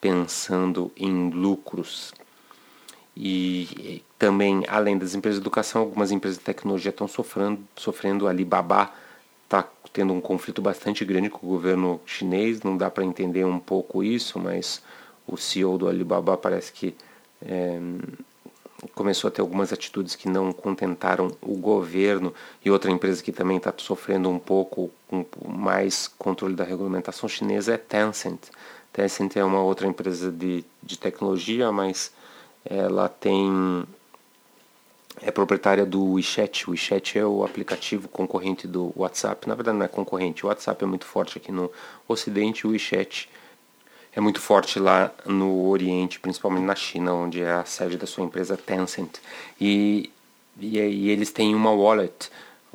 pensando 0.00 0.92
em 0.96 1.30
lucros 1.30 2.12
E 3.16 4.02
também, 4.18 4.62
além 4.68 4.98
das 4.98 5.14
empresas 5.14 5.40
de 5.40 5.42
educação, 5.42 5.80
algumas 5.82 6.10
empresas 6.12 6.38
de 6.38 6.44
tecnologia 6.44 6.90
estão 6.90 7.08
sofrendo, 7.08 7.60
sofrendo. 7.74 8.28
Alibaba 8.28 8.92
está 9.44 9.66
tendo 9.92 10.12
um 10.12 10.20
conflito 10.20 10.60
bastante 10.60 11.04
grande 11.04 11.30
com 11.30 11.46
o 11.46 11.50
governo 11.50 12.00
chinês. 12.04 12.62
Não 12.62 12.76
dá 12.76 12.90
para 12.90 13.04
entender 13.04 13.44
um 13.44 13.58
pouco 13.58 14.04
isso, 14.04 14.38
mas 14.38 14.82
o 15.26 15.36
CEO 15.36 15.78
do 15.78 15.88
Alibaba 15.88 16.36
parece 16.36 16.72
que 16.72 16.94
é, 17.40 17.80
começou 18.94 19.28
a 19.28 19.30
ter 19.30 19.40
algumas 19.40 19.72
atitudes 19.72 20.14
que 20.14 20.28
não 20.28 20.52
contentaram 20.52 21.30
o 21.40 21.56
governo 21.56 22.34
e 22.64 22.70
outra 22.70 22.90
empresa 22.90 23.22
que 23.22 23.32
também 23.32 23.56
está 23.56 23.72
sofrendo 23.76 24.28
um 24.28 24.38
pouco 24.38 24.90
com 25.08 25.24
mais 25.46 26.08
controle 26.18 26.54
da 26.54 26.64
regulamentação 26.64 27.28
chinesa 27.28 27.74
é 27.74 27.78
Tencent. 27.78 28.40
Tencent 28.92 29.36
é 29.36 29.44
uma 29.44 29.62
outra 29.62 29.86
empresa 29.86 30.30
de, 30.30 30.64
de 30.82 30.98
tecnologia, 30.98 31.70
mas 31.72 32.12
ela 32.64 33.08
tem 33.08 33.86
é 35.22 35.30
proprietária 35.30 35.86
do 35.86 36.12
WeChat. 36.12 36.68
O 36.68 36.72
WeChat 36.72 37.18
é 37.18 37.24
o 37.24 37.44
aplicativo 37.44 38.08
concorrente 38.08 38.66
do 38.66 38.92
WhatsApp. 38.94 39.48
Na 39.48 39.54
verdade, 39.54 39.78
não 39.78 39.84
é 39.86 39.88
concorrente. 39.88 40.44
O 40.44 40.48
WhatsApp 40.48 40.84
é 40.84 40.86
muito 40.86 41.06
forte 41.06 41.38
aqui 41.38 41.50
no 41.50 41.70
Ocidente. 42.06 42.66
O 42.66 42.70
WeChat 42.70 43.28
é 44.16 44.20
muito 44.20 44.40
forte 44.40 44.78
lá 44.78 45.12
no 45.26 45.68
Oriente, 45.68 46.18
principalmente 46.18 46.64
na 46.64 46.74
China, 46.74 47.12
onde 47.12 47.42
é 47.42 47.52
a 47.52 47.66
sede 47.66 47.98
da 47.98 48.06
sua 48.06 48.24
empresa 48.24 48.56
Tencent. 48.56 49.18
E, 49.60 50.10
e, 50.58 50.78
e 50.78 51.10
eles 51.10 51.30
têm 51.30 51.54
uma 51.54 51.70
wallet. 51.70 52.30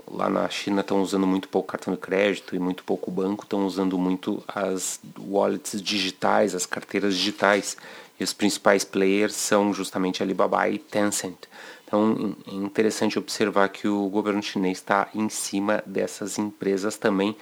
Lá 0.08 0.30
na 0.30 0.48
China 0.50 0.82
estão 0.82 1.02
usando 1.02 1.26
muito 1.26 1.50
pouco 1.50 1.72
cartão 1.72 1.96
de 1.96 2.00
crédito 2.00 2.56
e 2.56 2.60
muito 2.60 2.84
pouco 2.84 3.10
banco, 3.10 3.44
estão 3.44 3.66
usando 3.66 3.98
muito 3.98 4.44
as 4.48 5.00
wallets 5.18 5.82
digitais, 5.82 6.54
as 6.54 6.68
carteiras 6.68 7.18
digitais. 7.18 7.76
E 8.20 8.24
os 8.24 8.34
principais 8.34 8.84
players 8.84 9.34
são 9.34 9.74
justamente 9.74 10.22
Alibaba 10.22 10.70
e 10.70 10.78
Tencent. 10.78 11.48
Então 11.88 12.36
é 12.48 12.54
interessante 12.54 13.18
observar 13.18 13.68
que 13.70 13.88
o 13.88 14.08
governo 14.10 14.44
chinês 14.44 14.78
está 14.78 15.10
em 15.16 15.28
cima 15.28 15.84
dessas 15.88 16.38
empresas 16.38 16.98
também. 16.98 17.36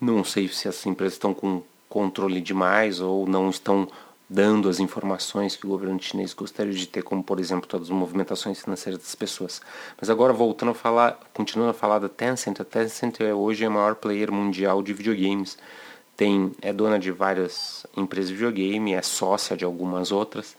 Não 0.00 0.24
sei 0.24 0.48
se 0.48 0.66
essas 0.66 0.86
empresas 0.86 1.12
estão 1.12 1.34
com 1.34 1.62
controle 1.88 2.40
demais 2.40 3.00
ou 3.00 3.26
não 3.26 3.50
estão 3.50 3.88
dando 4.28 4.68
as 4.68 4.80
informações 4.80 5.54
que 5.54 5.66
o 5.66 5.68
governo 5.68 6.00
chinês 6.00 6.32
gostaria 6.32 6.72
de 6.72 6.86
ter, 6.88 7.02
como 7.02 7.22
por 7.22 7.38
exemplo 7.38 7.68
todas 7.68 7.88
as 7.88 7.94
movimentações 7.94 8.60
financeiras 8.60 9.00
das 9.00 9.14
pessoas. 9.14 9.60
Mas 10.00 10.08
agora 10.08 10.32
voltando 10.32 10.70
a 10.70 10.74
falar, 10.74 11.20
continuando 11.32 11.70
a 11.70 11.74
falar 11.74 11.98
da 11.98 12.08
Tencent, 12.08 12.58
a 12.60 12.64
Tencent 12.64 13.20
é 13.20 13.34
hoje 13.34 13.64
a 13.64 13.70
maior 13.70 13.94
player 13.94 14.32
mundial 14.32 14.82
de 14.82 14.92
videogames. 14.92 15.58
Tem 16.16 16.52
é 16.62 16.72
dona 16.72 16.98
de 16.98 17.10
várias 17.10 17.86
empresas 17.96 18.30
de 18.30 18.36
videogame, 18.36 18.94
é 18.94 19.02
sócia 19.02 19.56
de 19.56 19.64
algumas 19.64 20.10
outras 20.10 20.56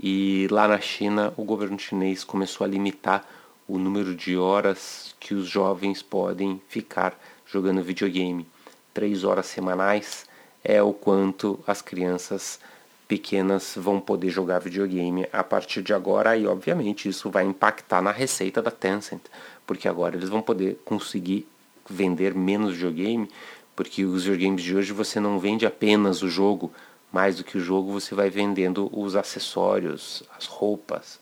e 0.00 0.46
lá 0.50 0.68
na 0.68 0.80
China 0.80 1.32
o 1.36 1.42
governo 1.42 1.78
chinês 1.78 2.22
começou 2.22 2.64
a 2.64 2.68
limitar 2.68 3.26
o 3.66 3.78
número 3.78 4.14
de 4.14 4.36
horas 4.36 5.14
que 5.18 5.34
os 5.34 5.48
jovens 5.48 6.02
podem 6.02 6.60
ficar 6.68 7.18
jogando 7.44 7.82
videogame. 7.82 8.46
Três 8.94 9.24
horas 9.24 9.46
semanais 9.46 10.27
é 10.64 10.82
o 10.82 10.92
quanto 10.92 11.58
as 11.66 11.80
crianças 11.80 12.60
pequenas 13.06 13.74
vão 13.76 13.98
poder 13.98 14.28
jogar 14.28 14.58
videogame 14.58 15.26
a 15.32 15.42
partir 15.42 15.82
de 15.82 15.94
agora 15.94 16.36
e 16.36 16.46
obviamente 16.46 17.08
isso 17.08 17.30
vai 17.30 17.44
impactar 17.44 18.02
na 18.02 18.12
receita 18.12 18.60
da 18.60 18.70
Tencent, 18.70 19.22
porque 19.66 19.88
agora 19.88 20.14
eles 20.14 20.28
vão 20.28 20.42
poder 20.42 20.78
conseguir 20.84 21.48
vender 21.88 22.34
menos 22.34 22.74
videogame, 22.74 23.30
porque 23.74 24.04
os 24.04 24.24
videogames 24.24 24.62
de 24.62 24.76
hoje 24.76 24.92
você 24.92 25.18
não 25.18 25.38
vende 25.38 25.64
apenas 25.64 26.22
o 26.22 26.28
jogo, 26.28 26.70
mais 27.10 27.36
do 27.36 27.44
que 27.44 27.56
o 27.56 27.60
jogo 27.60 27.90
você 27.90 28.14
vai 28.14 28.28
vendendo 28.28 28.90
os 28.92 29.16
acessórios, 29.16 30.22
as 30.36 30.44
roupas, 30.44 31.18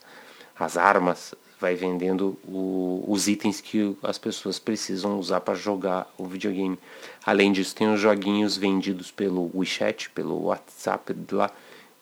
as 0.59 0.75
armas, 0.75 1.33
vai 1.59 1.75
vendendo 1.75 2.37
o, 2.43 3.03
os 3.07 3.27
itens 3.27 3.59
que 3.59 3.95
as 4.03 4.17
pessoas 4.17 4.59
precisam 4.59 5.19
usar 5.19 5.41
para 5.41 5.55
jogar 5.55 6.11
o 6.17 6.25
videogame. 6.25 6.77
Além 7.25 7.51
disso, 7.51 7.75
tem 7.75 7.91
os 7.91 7.99
joguinhos 7.99 8.57
vendidos 8.57 9.11
pelo 9.11 9.51
WeChat, 9.53 10.09
pelo 10.11 10.43
WhatsApp 10.43 11.15
lá, 11.31 11.51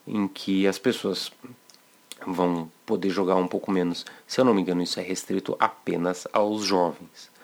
em 0.08 0.28
que 0.28 0.68
as 0.68 0.78
pessoas 0.78 1.32
vão 2.26 2.70
poder 2.86 3.10
jogar 3.10 3.36
um 3.36 3.48
pouco 3.48 3.72
menos. 3.72 4.06
Se 4.28 4.40
eu 4.40 4.46
não 4.46 4.54
me 4.54 4.62
engano, 4.62 4.84
isso 4.84 5.00
é 5.00 5.04
restrito 5.04 5.56
apenas 5.60 6.28
aos 6.34 6.64
jovens. 6.64 7.35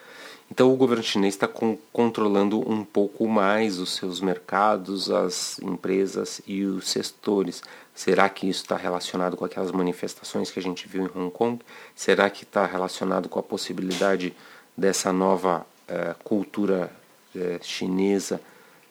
Então 0.51 0.71
o 0.71 0.75
governo 0.75 1.01
chinês 1.01 1.33
está 1.33 1.47
controlando 1.93 2.59
um 2.69 2.83
pouco 2.83 3.25
mais 3.25 3.79
os 3.79 3.95
seus 3.95 4.19
mercados, 4.19 5.09
as 5.09 5.57
empresas 5.59 6.41
e 6.45 6.65
os 6.65 6.89
setores. 6.89 7.63
Será 7.95 8.27
que 8.27 8.49
isso 8.49 8.63
está 8.63 8.75
relacionado 8.75 9.37
com 9.37 9.45
aquelas 9.45 9.71
manifestações 9.71 10.51
que 10.51 10.59
a 10.59 10.61
gente 10.61 10.89
viu 10.89 11.03
em 11.05 11.17
Hong 11.17 11.31
Kong? 11.31 11.61
Será 11.95 12.29
que 12.29 12.43
está 12.43 12.65
relacionado 12.65 13.29
com 13.29 13.39
a 13.39 13.43
possibilidade 13.43 14.35
dessa 14.75 15.13
nova 15.13 15.65
eh, 15.87 16.15
cultura 16.21 16.91
eh, 17.33 17.57
chinesa 17.61 18.41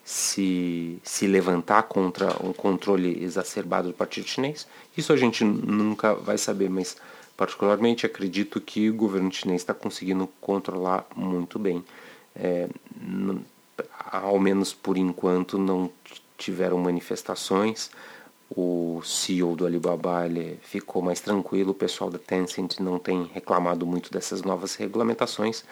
se, 0.03 0.99
se 1.05 1.27
levantar 1.27 1.83
contra 1.83 2.43
um 2.43 2.55
controle 2.55 3.23
exacerbado 3.23 3.89
do 3.89 3.95
Partido 3.95 4.27
Chinês? 4.27 4.67
Isso 4.97 5.13
a 5.13 5.17
gente 5.17 5.45
nunca 5.45 6.15
vai 6.15 6.39
saber, 6.39 6.71
mas 6.71 6.97
Particularmente 7.41 8.05
acredito 8.05 8.61
que 8.61 8.91
o 8.91 8.95
governo 8.95 9.33
chinês 9.33 9.63
está 9.63 9.73
conseguindo 9.73 10.29
controlar 10.43 11.07
muito 11.17 11.59
bem. 11.59 11.83
É, 12.37 12.69
ao 14.13 14.39
menos 14.39 14.75
por 14.75 14.99
enquanto 14.99 15.57
não 15.57 15.91
tiveram 16.37 16.77
manifestações. 16.77 17.91
O 18.55 19.01
CEO 19.03 19.57
do 19.57 19.65
Alibaba 19.65 20.25
ficou 20.61 21.01
mais 21.01 21.23
tranquilo, 21.23 21.71
o 21.71 21.75
pessoal 21.75 22.11
da 22.11 22.19
Tencent 22.19 22.79
não 22.79 22.99
tem 22.99 23.31
reclamado 23.33 23.87
muito 23.87 24.13
dessas 24.13 24.43
novas 24.43 24.75
regulamentações. 24.75 25.65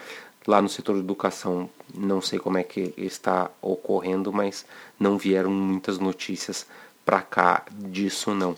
Lá 0.46 0.62
no 0.62 0.70
setor 0.70 0.94
de 0.94 1.00
educação, 1.00 1.68
não 1.94 2.22
sei 2.22 2.38
como 2.38 2.57
é 2.57 2.62
que 2.62 2.94
está 2.96 3.50
ocorrendo, 3.61 4.33
mas 4.33 4.64
não 4.98 5.18
vieram 5.18 5.50
muitas 5.50 5.98
notícias 5.98 6.66
para 7.04 7.20
cá 7.20 7.66
disso 7.70 8.33
não. 8.35 8.57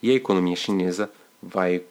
E 0.00 0.12
a 0.12 0.14
economia 0.14 0.54
chinesa 0.54 1.10
vai 1.42 1.82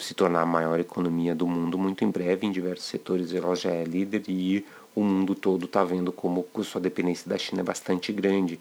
se 0.00 0.14
tornar 0.14 0.42
a 0.42 0.46
maior 0.46 0.80
economia 0.80 1.34
do 1.34 1.46
mundo 1.46 1.78
muito 1.78 2.04
em 2.04 2.10
breve, 2.10 2.46
em 2.46 2.52
diversos 2.52 2.86
setores 2.86 3.32
ela 3.32 3.54
já 3.54 3.70
é 3.70 3.84
líder 3.84 4.22
e 4.28 4.64
o 4.94 5.02
mundo 5.02 5.34
todo 5.34 5.66
está 5.66 5.84
vendo 5.84 6.10
como 6.10 6.46
sua 6.62 6.80
dependência 6.80 7.28
da 7.28 7.38
China 7.38 7.60
é 7.60 7.64
bastante 7.64 8.12
grande. 8.12 8.58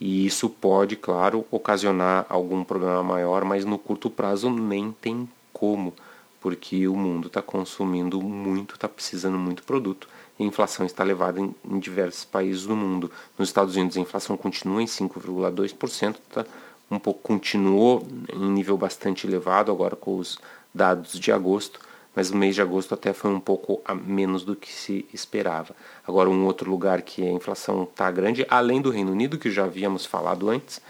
E 0.00 0.24
isso 0.24 0.48
pode, 0.48 0.96
claro, 0.96 1.44
ocasionar 1.50 2.24
algum 2.28 2.62
problema 2.62 3.02
maior, 3.02 3.44
mas 3.44 3.64
no 3.64 3.78
curto 3.78 4.08
prazo 4.08 4.48
nem 4.48 4.92
tem 4.92 5.28
como, 5.52 5.92
porque 6.40 6.86
o 6.86 6.94
mundo 6.94 7.26
está 7.26 7.42
consumindo 7.42 8.22
muito, 8.22 8.76
está 8.76 8.88
precisando 8.88 9.38
muito 9.38 9.62
produto 9.64 10.08
a 10.38 10.42
inflação 10.44 10.86
está 10.86 11.04
elevada 11.04 11.40
em, 11.40 11.54
em, 11.68 11.78
diversos 11.78 12.24
países 12.24 12.64
do 12.64 12.76
mundo. 12.76 13.10
Nos 13.36 13.48
Estados 13.48 13.76
Unidos 13.76 13.96
a 13.96 14.00
inflação 14.00 14.36
continua 14.36 14.82
em 14.82 14.86
5,2%, 14.86 16.16
tá? 16.32 16.46
um 16.90 16.98
pouco 16.98 17.20
continuou 17.20 18.06
em 18.32 18.50
nível 18.50 18.76
bastante 18.76 19.26
elevado 19.26 19.70
agora 19.70 19.96
com 19.96 20.16
os 20.16 20.38
dados 20.78 21.18
de 21.18 21.32
agosto, 21.32 21.80
mas 22.14 22.30
o 22.30 22.36
mês 22.36 22.54
de 22.54 22.62
agosto 22.62 22.94
até 22.94 23.12
foi 23.12 23.30
um 23.30 23.40
pouco 23.40 23.82
a 23.84 23.94
menos 23.94 24.44
do 24.44 24.56
que 24.56 24.72
se 24.72 25.06
esperava. 25.12 25.74
Agora, 26.06 26.30
um 26.30 26.46
outro 26.46 26.70
lugar 26.70 27.02
que 27.02 27.22
a 27.22 27.30
inflação 27.30 27.82
está 27.82 28.10
grande, 28.10 28.46
além 28.48 28.80
do 28.80 28.90
Reino 28.90 29.12
Unido, 29.12 29.38
que 29.38 29.50
já 29.50 29.64
havíamos 29.64 30.06
falado 30.06 30.48
antes, 30.48 30.80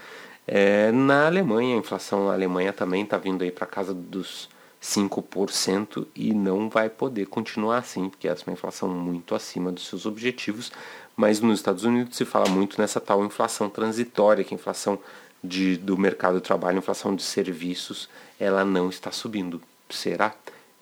é 0.47 0.91
na 0.91 1.27
Alemanha. 1.27 1.75
A 1.75 1.79
inflação 1.79 2.27
na 2.27 2.33
Alemanha 2.33 2.71
também 2.71 3.03
está 3.03 3.17
vindo 3.17 3.43
aí 3.43 3.51
para 3.51 3.67
casa 3.67 3.93
dos 3.93 4.49
5% 4.81 6.07
e 6.15 6.33
não 6.33 6.69
vai 6.69 6.89
poder 6.89 7.25
continuar 7.27 7.79
assim, 7.79 8.09
porque 8.09 8.27
essa 8.27 8.43
é 8.43 8.47
uma 8.47 8.53
inflação 8.53 8.89
muito 8.89 9.35
acima 9.35 9.71
dos 9.71 9.87
seus 9.87 10.05
objetivos. 10.05 10.71
Mas 11.15 11.41
nos 11.41 11.59
Estados 11.59 11.83
Unidos 11.83 12.15
se 12.15 12.25
fala 12.25 12.49
muito 12.49 12.79
nessa 12.79 12.99
tal 12.99 13.23
inflação 13.25 13.69
transitória, 13.69 14.43
que 14.43 14.53
a 14.53 14.57
inflação 14.57 14.97
de, 15.43 15.77
do 15.77 15.97
mercado 15.97 16.35
de 16.35 16.41
trabalho, 16.41 16.77
a 16.77 16.79
inflação 16.79 17.15
de 17.15 17.23
serviços, 17.23 18.09
ela 18.39 18.63
não 18.63 18.89
está 18.89 19.11
subindo. 19.11 19.61
Será? 19.89 20.33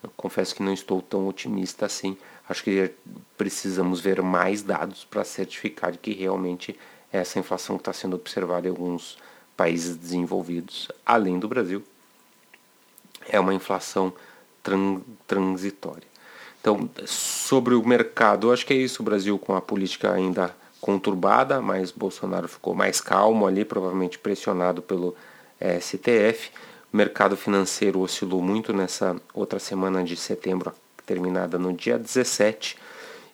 Eu 0.04 0.12
confesso 0.16 0.56
que 0.56 0.64
não 0.64 0.74
estou 0.74 1.02
tão 1.02 1.28
otimista 1.28 1.86
assim. 1.86 2.18
Acho 2.48 2.64
que 2.64 2.92
precisamos 3.38 4.00
ver 4.00 4.22
mais 4.22 4.62
dados 4.62 5.04
para 5.06 5.24
certificar 5.24 5.98
que 5.98 6.14
realmente 6.14 6.78
essa 7.12 7.40
inflação 7.40 7.78
que 7.78 7.82
está 7.82 7.94
sendo 7.94 8.16
observada 8.16 8.68
em 8.68 8.70
alguns 8.70 9.18
países 9.56 9.96
desenvolvidos, 9.96 10.90
além 11.06 11.40
do 11.40 11.48
Brasil, 11.48 11.84
é 13.28 13.40
uma 13.40 13.54
inflação 13.54 14.14
tran 14.62 15.02
transitória. 15.26 16.08
Então, 16.62 16.90
sobre 17.06 17.76
o 17.76 17.86
mercado, 17.86 18.52
acho 18.52 18.66
que 18.66 18.74
é 18.74 18.78
isso. 18.78 19.02
O 19.02 19.06
Brasil 19.06 19.38
com 19.40 19.56
a 19.56 19.62
política 19.62 20.12
ainda 20.12 20.56
conturbada, 20.80 21.62
mas 21.62 21.92
Bolsonaro 21.92 22.48
ficou 22.48 22.76
mais 22.76 23.02
calmo 23.02 23.48
ali, 23.48 23.66
provavelmente 23.66 24.20
pressionado 24.20 24.82
pelo 24.82 25.16
eh, 25.60 25.80
STF. 25.80 26.52
O 26.92 26.98
mercado 26.98 27.36
financeiro 27.36 28.00
oscilou 28.00 28.42
muito 28.42 28.72
nessa 28.72 29.16
outra 29.34 29.60
semana 29.60 30.04
de 30.04 30.16
setembro, 30.16 30.74
terminada 31.06 31.58
no 31.60 31.74
dia 31.74 31.98
17, 31.98 32.78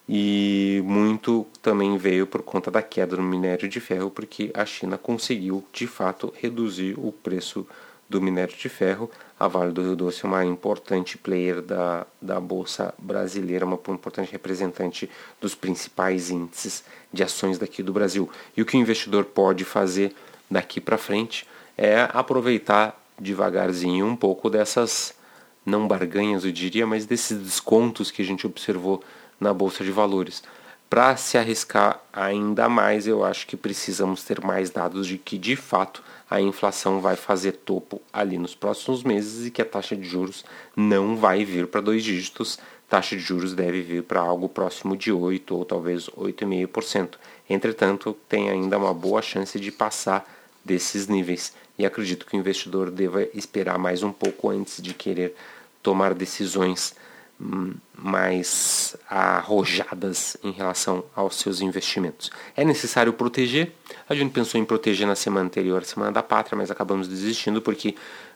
e 0.10 0.82
muito 0.86 1.46
também 1.62 1.98
veio 1.98 2.26
por 2.26 2.42
conta 2.42 2.70
da 2.72 2.82
queda 2.82 3.16
no 3.16 3.24
minério 3.24 3.70
de 3.70 3.80
ferro, 3.80 4.10
porque 4.10 4.52
a 4.54 4.66
China 4.66 4.98
conseguiu 4.98 5.64
de 5.72 5.88
fato 5.88 6.34
reduzir 6.36 6.96
o 6.98 7.12
preço 7.12 7.66
do 8.10 8.22
minério 8.22 8.56
de 8.56 8.70
ferro, 8.70 9.10
a 9.40 9.48
Vale 9.48 9.72
do 9.72 9.82
Rio 9.82 9.96
Doce 9.96 10.24
é 10.24 10.28
uma 10.28 10.46
importante 10.46 11.18
player 11.18 11.62
da, 11.62 12.06
da 12.22 12.40
Bolsa 12.40 12.94
Brasileira, 12.98 13.66
uma 13.66 13.80
importante 13.90 14.32
representante 14.32 15.10
dos 15.42 15.56
principais 15.56 16.30
índices 16.30 16.84
de 17.12 17.24
ações 17.24 17.58
daqui 17.58 17.82
do 17.82 17.92
Brasil. 17.92 18.30
E 18.56 18.62
o 18.62 18.66
que 18.66 18.78
o 18.78 18.80
investidor 18.80 19.26
pode 19.26 19.64
fazer 19.64 20.14
daqui 20.50 20.80
para 20.80 20.98
frente 20.98 21.48
é 21.78 22.08
aproveitar 22.14 23.03
devagarzinho 23.20 24.06
um 24.06 24.16
pouco 24.16 24.50
dessas, 24.50 25.14
não 25.66 25.88
barganhas 25.88 26.46
eu 26.46 26.52
diria, 26.52 26.86
mas 26.86 27.06
desses 27.06 27.38
descontos 27.38 28.12
que 28.12 28.22
a 28.22 28.26
gente 28.26 28.46
observou 28.46 29.04
na 29.40 29.54
Bolsa 29.54 29.84
de 29.84 29.92
Valores. 29.92 30.44
Para 30.90 31.16
se 31.18 31.40
arriscar 31.40 32.00
ainda 32.14 32.70
mais, 32.70 33.08
eu 33.08 33.26
acho 33.26 33.48
que 33.48 33.58
precisamos 33.58 34.24
ter 34.24 34.40
mais 34.42 34.70
dados 34.70 35.08
de 35.08 35.18
que 35.18 35.40
de 35.40 35.56
fato 35.56 36.04
a 36.30 36.40
inflação 36.40 37.02
vai 37.02 37.16
fazer 37.16 37.54
topo 37.54 38.00
ali 38.14 38.38
nos 38.38 38.54
próximos 38.54 39.04
meses 39.04 39.48
e 39.48 39.50
que 39.50 39.62
a 39.62 39.66
taxa 39.66 39.96
de 39.96 40.04
juros 40.04 40.46
não 40.76 41.16
vai 41.16 41.44
vir 41.44 41.66
para 41.66 41.82
dois 41.82 42.04
dígitos. 42.04 42.60
Taxa 42.88 43.16
de 43.16 43.24
juros 43.24 43.56
deve 43.56 43.82
vir 43.82 44.04
para 44.04 44.20
algo 44.20 44.48
próximo 44.48 44.96
de 44.96 45.12
8 45.12 45.56
ou 45.56 45.66
talvez 45.66 46.08
8,5%. 46.10 47.16
Entretanto, 47.50 48.16
tem 48.30 48.52
ainda 48.52 48.78
uma 48.78 48.94
boa 48.94 49.22
chance 49.22 49.60
de 49.60 49.72
passar 49.72 50.24
desses 50.64 51.08
níveis 51.08 51.54
e 51.78 51.86
acredito 51.86 52.26
que 52.26 52.36
o 52.36 52.40
investidor 52.40 52.92
deva 52.92 53.24
esperar 53.34 53.78
mais 53.78 54.04
um 54.04 54.12
pouco 54.12 54.50
antes 54.50 54.82
de 54.82 54.94
querer 54.94 55.36
tomar 55.82 56.14
decisões 56.14 56.96
mais 57.98 58.96
arrojadas 59.10 60.38
em 60.44 60.52
relação 60.52 61.04
aos 61.16 61.36
seus 61.36 61.62
investimentos. 61.62 62.32
É 62.56 62.64
necessário 62.64 63.12
proteger. 63.12 63.72
A 64.08 64.16
gente 64.16 64.32
pensou 64.32 64.60
em 64.60 64.66
proteger 64.66 65.08
na 65.08 65.16
semana 65.16 65.48
anterior, 65.48 65.84
semana 65.84 66.12
da 66.12 66.24
pátria, 66.24 66.58
mas 66.58 66.72
acabamos 66.72 67.08
desistindo 67.08 67.62
porque 67.62 67.96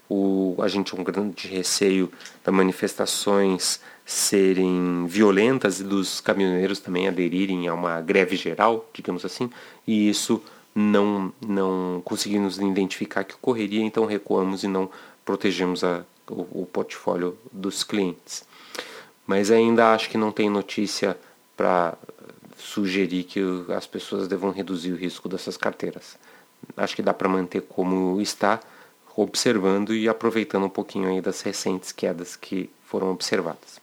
o, 0.10 0.56
a 0.60 0.68
gente 0.68 0.92
tem 0.92 1.00
um 1.00 1.04
grande 1.04 1.48
receio 1.48 2.12
das 2.44 2.54
manifestações 2.54 3.80
serem 4.06 5.06
violentas 5.06 5.80
e 5.80 5.84
dos 5.84 6.22
caminhoneiros 6.22 6.80
também 6.80 7.08
aderirem 7.08 7.68
a 7.68 7.74
uma 7.74 8.00
greve 8.00 8.38
geral, 8.38 8.90
digamos 8.94 9.26
assim, 9.26 9.50
e 9.86 10.10
isso 10.10 10.42
não, 10.78 11.34
não 11.46 12.02
conseguimos 12.04 12.58
identificar 12.58 13.24
que 13.24 13.36
ocorreria, 13.36 13.84
então 13.84 14.06
recuamos 14.06 14.64
e 14.64 14.68
não 14.68 14.90
protegemos 15.26 15.84
a, 15.84 16.04
o, 16.30 16.62
o 16.62 16.70
portfólio 16.72 17.38
dos 17.52 17.84
clientes 17.84 18.46
mas 19.28 19.52
ainda 19.52 19.94
acho 19.94 20.10
que 20.10 20.18
não 20.18 20.32
tem 20.32 20.50
notícia 20.50 21.18
para 21.56 21.96
sugerir 22.58 23.26
que 23.26 23.42
as 23.76 23.86
pessoas 23.86 24.28
devam 24.28 24.52
reduzir 24.52 24.94
o 24.94 24.96
risco 24.96 25.28
dessas 25.28 25.58
carteiras. 25.58 26.18
Acho 26.78 26.96
que 26.96 27.02
dá 27.02 27.14
para 27.14 27.28
manter 27.28 27.62
como 27.62 28.20
está, 28.22 28.60
observando 29.16 29.94
e 29.94 30.08
aproveitando 30.08 30.64
um 30.64 30.70
pouquinho 30.70 31.10
aí 31.10 31.20
das 31.20 31.42
recentes 31.42 31.92
quedas 31.92 32.36
que 32.38 32.70
foram 32.86 33.12
observadas. 33.12 33.82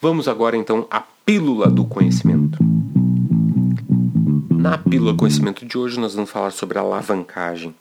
Vamos 0.00 0.28
agora 0.28 0.56
então 0.56 0.86
à 0.90 1.00
pílula 1.00 1.68
do 1.68 1.84
conhecimento. 1.84 2.69
Na 4.60 4.76
pílula 4.76 5.16
conhecimento 5.16 5.64
de 5.64 5.78
hoje 5.78 5.98
nós 5.98 6.14
vamos 6.14 6.30
falar 6.30 6.50
sobre 6.50 6.78
alavancagem. 6.78 7.74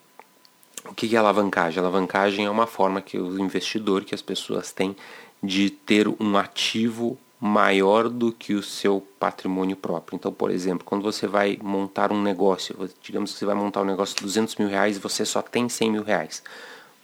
O 0.85 0.93
que 0.93 1.13
é 1.13 1.19
alavancagem? 1.19 1.77
Alavancagem 1.77 2.45
é 2.45 2.49
uma 2.49 2.65
forma 2.65 3.01
que 3.01 3.19
o 3.19 3.37
investidor, 3.37 4.05
que 4.05 4.15
as 4.15 4.21
pessoas 4.21 4.71
têm 4.71 4.95
de 5.43 5.69
ter 5.69 6.07
um 6.07 6.37
ativo 6.37 7.17
maior 7.37 8.07
do 8.07 8.31
que 8.31 8.53
o 8.53 8.63
seu 8.63 9.05
patrimônio 9.19 9.75
próprio. 9.75 10.15
Então, 10.15 10.31
por 10.31 10.49
exemplo, 10.49 10.85
quando 10.85 11.01
você 11.01 11.27
vai 11.27 11.59
montar 11.61 12.13
um 12.13 12.21
negócio, 12.21 12.73
digamos 13.03 13.33
que 13.33 13.39
você 13.39 13.45
vai 13.45 13.55
montar 13.55 13.81
um 13.81 13.85
negócio 13.85 14.15
de 14.15 14.21
200 14.21 14.55
mil 14.55 14.69
reais 14.69 14.95
e 14.95 14.99
você 15.01 15.25
só 15.25 15.41
tem 15.41 15.67
100 15.67 15.91
mil 15.91 16.03
reais. 16.03 16.41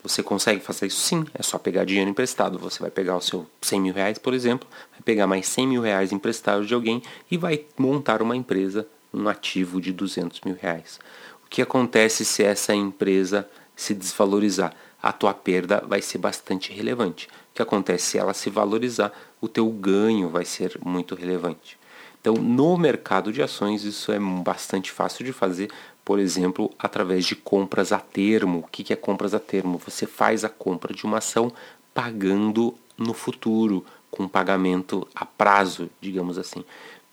Você 0.02 0.24
consegue 0.24 0.62
fazer 0.62 0.86
isso? 0.86 1.02
Sim, 1.02 1.26
é 1.34 1.44
só 1.44 1.58
pegar 1.58 1.84
dinheiro 1.84 2.10
emprestado. 2.10 2.58
Você 2.60 2.80
vai 2.80 2.92
pegar 2.92 3.18
o 3.18 3.22
seu 3.22 3.46
100 3.62 3.82
mil 3.82 3.94
reais, 3.94 4.18
por 4.18 4.34
exemplo, 4.34 4.70
vai 4.94 5.02
pegar 5.04 5.28
mais 5.28 5.50
100 5.50 5.68
mil 5.68 5.82
reais 5.82 6.14
emprestado 6.14 6.66
de 6.66 6.74
alguém 6.74 7.04
e 7.30 7.36
vai 7.36 7.66
montar 7.78 8.22
uma 8.22 8.38
empresa, 8.38 8.88
um 9.16 9.28
ativo 9.28 9.80
de 9.80 9.94
200 9.94 10.42
mil 10.42 10.56
reais. 10.60 11.00
O 11.46 11.50
que 11.50 11.62
acontece 11.62 12.26
se 12.26 12.44
essa 12.44 12.74
empresa 12.74 13.48
se 13.76 13.94
desvalorizar? 13.94 14.74
A 15.02 15.12
tua 15.12 15.34
perda 15.34 15.84
vai 15.88 16.02
ser 16.02 16.18
bastante 16.18 16.74
relevante 16.74 17.28
que 17.56 17.62
acontece? 17.62 18.06
Se 18.06 18.18
ela 18.18 18.34
se 18.34 18.50
valorizar, 18.50 19.12
o 19.40 19.48
teu 19.48 19.68
ganho 19.70 20.30
vai 20.30 20.44
ser 20.44 20.78
muito 20.84 21.16
relevante. 21.16 21.80
Então, 22.20 22.34
no 22.34 22.78
mercado 22.78 23.32
de 23.32 23.42
ações, 23.42 23.84
isso 23.84 24.12
é 24.12 24.20
bastante 24.20 24.92
fácil 24.92 25.24
de 25.24 25.32
fazer, 25.32 25.72
por 26.04 26.20
exemplo, 26.20 26.72
através 26.78 27.26
de 27.26 27.36
compras 27.36 27.94
a 27.94 28.00
termo. 28.00 28.60
O 28.60 28.64
que 28.64 28.92
é 28.92 28.96
compras 28.96 29.34
a 29.34 29.40
termo? 29.40 29.78
Você 29.86 30.06
faz 30.06 30.44
a 30.44 30.50
compra 30.50 30.94
de 30.94 31.06
uma 31.06 31.20
ação 31.20 31.52
pagando 31.94 32.76
no 32.98 33.14
futuro, 33.14 33.86
com 34.12 34.28
pagamento 34.28 35.08
a 35.16 35.26
prazo, 35.26 35.90
digamos 36.02 36.38
assim. 36.38 36.64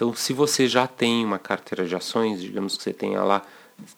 Então, 0.02 0.16
se 0.16 0.32
você 0.32 0.66
já 0.66 0.88
tem 0.88 1.24
uma 1.24 1.38
carteira 1.38 1.86
de 1.86 1.94
ações, 1.94 2.42
digamos 2.42 2.76
que 2.76 2.82
você 2.82 2.92
tenha 2.92 3.22
lá 3.22 3.40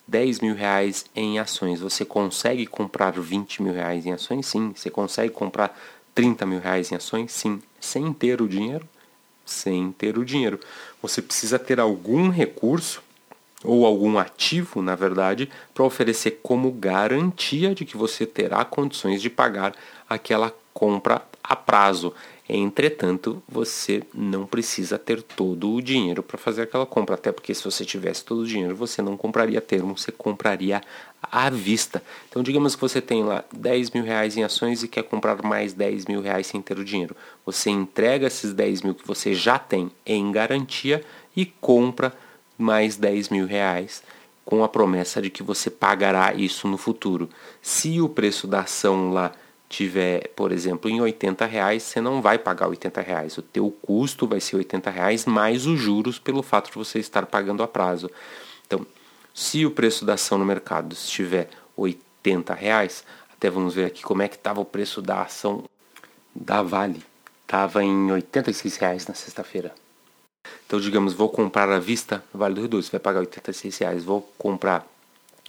10 0.07 0.41
mil 0.41 0.55
reais 0.55 1.07
em 1.17 1.39
ações, 1.39 1.81
você 1.81 2.05
consegue 2.05 2.67
comprar 2.67 3.13
20 3.13 3.63
mil 3.63 3.73
reais 3.73 4.05
em 4.05 4.13
ações? 4.13 4.45
Sim. 4.45 4.75
Você 4.77 4.91
consegue 4.91 5.33
comprar 5.33 5.75
30 6.15 6.45
mil 6.45 6.61
reais 6.61 6.93
em 6.93 6.95
ações? 6.95 7.33
Sim. 7.33 7.63
Sem 7.81 8.13
ter 8.13 8.43
o 8.43 8.47
dinheiro? 8.47 8.87
Sem 9.47 9.93
ter 9.93 10.19
o 10.19 10.27
dinheiro. 10.27 10.61
Você 11.01 11.23
precisa 11.23 11.59
ter 11.59 11.81
algum 11.81 12.29
recurso 12.29 13.03
ou 13.65 13.87
algum 13.87 14.19
ativo, 14.19 14.83
na 14.83 14.95
verdade, 14.95 15.49
para 15.73 15.85
oferecer 15.85 16.39
como 16.43 16.71
garantia 16.71 17.75
de 17.75 17.87
que 17.87 17.97
você 17.97 18.27
terá 18.27 18.63
condições 18.63 19.23
de 19.23 19.31
pagar 19.31 19.75
aquela 20.07 20.55
compra 20.75 21.23
a 21.43 21.57
prazo. 21.57 22.13
Entretanto, 22.47 23.43
você 23.49 24.03
não 24.13 24.45
precisa 24.45 24.99
ter 24.99 25.23
todo 25.23 25.73
o 25.73 25.81
dinheiro 25.81 26.23
para 26.23 26.37
fazer 26.37 26.63
aquela 26.63 26.85
compra, 26.85 27.15
até 27.15 27.33
porque 27.33 27.55
se 27.55 27.65
você 27.65 27.87
tivesse 27.87 28.23
todo 28.23 28.41
o 28.41 28.47
dinheiro, 28.47 28.77
você 28.77 29.01
não 29.01 29.17
compraria 29.17 29.63
termo, 29.63 29.97
você 29.97 30.13
compraria 30.13 30.83
à 31.23 31.49
vista. 31.49 32.03
Então, 32.29 32.43
digamos 32.43 32.75
que 32.75 32.83
você 32.83 33.01
tem 33.01 33.25
lá 33.25 33.43
10 33.51 33.93
mil 33.93 34.05
reais 34.05 34.37
em 34.37 34.45
ações 34.45 34.83
e 34.83 34.89
quer 34.89 35.05
comprar 35.05 35.43
mais 35.43 35.73
10 35.73 36.05
mil 36.05 36.21
reais 36.21 36.47
sem 36.47 36.61
ter 36.61 36.79
o 36.79 36.85
dinheiro. 36.85 37.17
Você 37.47 37.71
entrega 37.71 38.27
esses 38.27 38.53
10 38.53 38.83
mil 38.83 38.95
que 38.95 39.07
você 39.07 39.35
já 39.35 39.59
tem 39.59 39.91
em 40.05 40.31
garantia 40.31 41.03
e 41.35 41.47
compra 41.47 42.13
mais 42.59 42.97
10 42.97 43.31
mil 43.31 43.47
reais 43.47 44.03
com 44.45 44.63
a 44.63 44.69
promessa 44.69 45.23
de 45.23 45.31
que 45.31 45.43
você 45.43 45.71
pagará 45.71 46.35
isso 46.35 46.69
no 46.69 46.77
futuro. 46.77 47.31
Se 47.63 48.03
o 48.03 48.09
preço 48.09 48.47
da 48.47 48.61
ação 48.61 49.11
lá 49.11 49.33
tiver, 49.69 50.29
por 50.37 50.53
exemplo, 50.53 50.91
em 50.91 51.01
80 51.01 51.45
reais, 51.47 51.83
você 51.83 52.01
não 52.01 52.23
vai 52.23 52.39
pagar 52.39 52.69
80 52.69 53.01
reais. 53.01 53.39
O 53.39 53.43
teu 53.43 53.71
custo 53.71 54.27
vai 54.27 54.41
ser 54.41 54.57
80 54.57 54.91
reais 54.91 55.25
mais 55.25 55.67
os 55.67 55.81
juros 55.81 56.19
pelo 56.19 56.43
fato 56.43 56.71
de 56.71 56.77
você 56.77 56.99
estar 56.99 57.27
pagando 57.27 57.63
a 57.63 57.69
prazo. 57.69 58.11
Então, 58.67 58.87
se 59.33 59.67
o 59.67 59.71
preço 59.71 60.05
da 60.05 60.15
ação 60.15 60.39
no 60.39 60.45
mercado 60.45 60.93
estiver 60.93 61.49
80 61.77 62.55
reais, 62.55 63.05
até 63.33 63.51
vamos 63.51 63.75
ver 63.75 63.87
aqui 63.87 64.03
como 64.03 64.23
é 64.23 64.29
que 64.29 64.37
estava 64.37 64.61
o 64.61 64.65
preço 64.65 65.03
da 65.03 65.23
ação 65.23 65.65
da 66.35 66.63
Vale. 66.63 67.03
Estava 67.43 67.83
em 67.83 68.11
86 68.13 68.77
reais 68.77 69.07
na 69.07 69.15
sexta-feira. 69.15 69.75
Então, 70.67 70.81
digamos, 70.81 71.13
vou 71.13 71.29
comprar 71.29 71.71
à 71.71 71.79
vista, 71.79 72.25
Vale 72.33 72.55
do 72.55 72.61
Rio 72.61 72.69
Doce 72.69 72.91
vai 72.91 73.01
pagar 73.01 73.21
86 73.21 73.79
reais. 73.79 74.05
Vou 74.05 74.23
comprar 74.39 74.87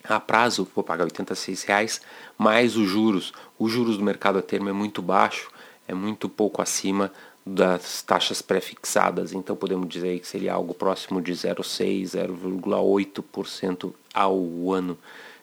a 0.08 0.20
prazo, 0.20 0.68
vou 0.74 0.84
pagar 0.84 1.06
86 1.06 1.64
reais, 1.64 2.02
mais 2.38 2.76
os 2.76 2.88
juros. 2.88 3.34
Os 3.58 3.72
juros 3.72 3.98
do 3.98 4.04
mercado 4.04 4.40
a 4.40 4.42
termo 4.42 4.70
é 4.70 4.74
muito 4.74 5.02
baixo, 5.02 5.50
é 5.88 5.94
muito 5.94 6.28
pouco 6.28 6.62
acima 6.62 7.12
das 7.46 8.02
taxas 8.02 8.42
pré-fixadas, 8.42 9.32
então 9.32 9.56
podemos 9.56 9.88
dizer 9.88 10.20
que 10.20 10.28
seria 10.28 10.54
algo 10.54 10.74
próximo 10.74 11.22
de 11.22 11.32
0,6, 11.32 12.16
0,8% 12.28 13.94
ao 14.14 14.72
ano. 14.72 14.98